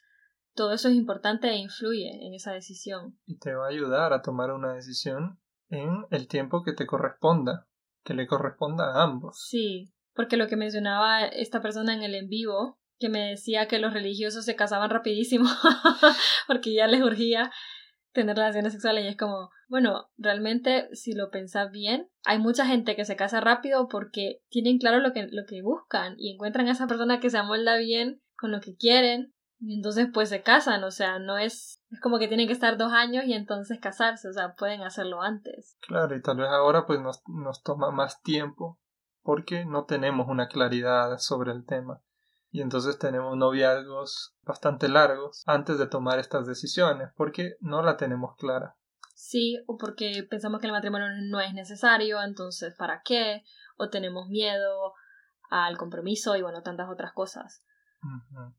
[0.55, 3.19] Todo eso es importante e influye en esa decisión.
[3.27, 7.69] Y te va a ayudar a tomar una decisión en el tiempo que te corresponda
[8.05, 9.47] que le corresponda a ambos.
[9.49, 13.81] Sí, porque lo que mencionaba esta persona en el en vivo, que me decía que
[13.81, 15.47] los religiosos se casaban rapidísimo
[16.47, 17.51] porque ya les urgía
[18.13, 22.95] tener relaciones sexuales y es como, bueno, realmente si lo pensás bien, hay mucha gente
[22.95, 26.73] que se casa rápido porque tienen claro lo que, lo que buscan y encuentran a
[26.73, 30.85] esa persona que se amolda bien con lo que quieren y entonces pues se casan,
[30.85, 34.29] o sea, no es, es como que tienen que estar dos años y entonces casarse,
[34.29, 35.79] o sea, pueden hacerlo antes.
[35.81, 38.79] Claro, y tal vez ahora pues nos, nos toma más tiempo
[39.23, 42.03] porque no tenemos una claridad sobre el tema.
[42.51, 48.37] Y entonces tenemos noviazgos bastante largos antes de tomar estas decisiones, porque no la tenemos
[48.37, 48.77] clara.
[49.15, 53.43] Sí, o porque pensamos que el matrimonio no es necesario, entonces ¿para qué?
[53.77, 54.93] O tenemos miedo
[55.51, 57.65] al compromiso y bueno, tantas otras cosas.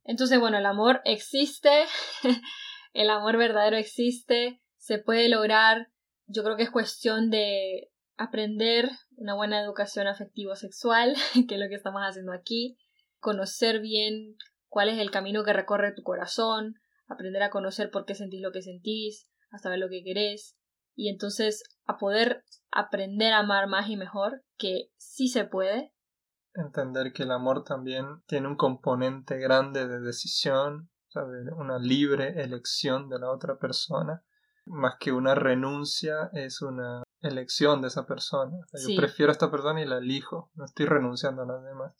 [0.03, 1.85] Entonces, bueno, el amor existe,
[2.93, 5.89] el amor verdadero existe, se puede lograr,
[6.27, 11.15] yo creo que es cuestión de aprender una buena educación afectivo-sexual,
[11.47, 12.77] que es lo que estamos haciendo aquí,
[13.19, 14.35] conocer bien
[14.67, 16.75] cuál es el camino que recorre tu corazón,
[17.07, 20.57] aprender a conocer por qué sentís lo que sentís, a saber lo que querés,
[20.95, 25.93] y entonces a poder aprender a amar más y mejor, que sí se puede.
[26.55, 33.09] Entender que el amor también tiene un componente grande de decisión, de una libre elección
[33.09, 34.23] de la otra persona,
[34.65, 38.57] más que una renuncia es una elección de esa persona.
[38.73, 41.93] Yo prefiero a esta persona y la elijo, no estoy renunciando a las demás.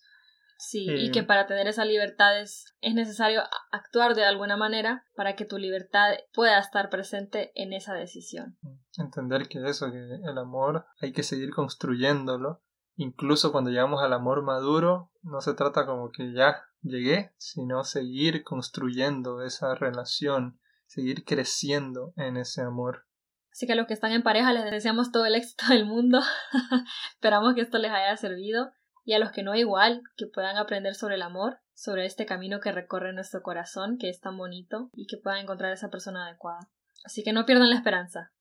[0.58, 3.42] Sí, y que para tener esa libertad es, necesario
[3.72, 8.58] actuar de alguna manera para que tu libertad pueda estar presente en esa decisión.
[8.98, 12.64] Entender que eso, que el amor hay que seguir construyéndolo.
[12.98, 18.44] Incluso cuando llegamos al amor maduro, no se trata como que ya llegué, sino seguir
[18.44, 23.06] construyendo esa relación, seguir creciendo en ese amor.
[23.52, 26.22] Así que a los que están en pareja les deseamos todo el éxito del mundo.
[27.14, 28.72] Esperamos que esto les haya servido
[29.06, 32.60] y a los que no igual, que puedan aprender sobre el amor, sobre este camino
[32.60, 36.68] que recorre nuestro corazón, que es tan bonito, y que puedan encontrar esa persona adecuada.
[37.06, 38.32] Así que no pierdan la esperanza.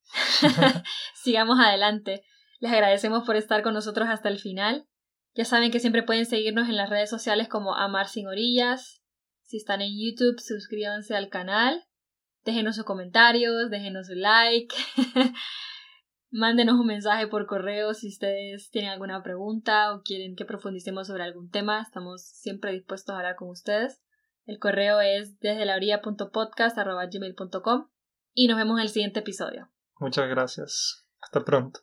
[1.15, 2.25] Sigamos adelante.
[2.61, 4.87] Les agradecemos por estar con nosotros hasta el final.
[5.35, 9.03] Ya saben que siempre pueden seguirnos en las redes sociales como Amar sin Orillas.
[9.43, 11.85] Si están en YouTube, suscríbanse al canal.
[12.45, 14.75] Déjenos sus comentarios, déjenos su like.
[16.31, 21.23] Mándenos un mensaje por correo si ustedes tienen alguna pregunta o quieren que profundicemos sobre
[21.23, 21.81] algún tema.
[21.81, 24.03] Estamos siempre dispuestos a hablar con ustedes.
[24.45, 25.79] El correo es desde la
[28.35, 29.71] y nos vemos en el siguiente episodio.
[30.01, 31.07] Muchas gracias.
[31.21, 31.81] Hasta pronto.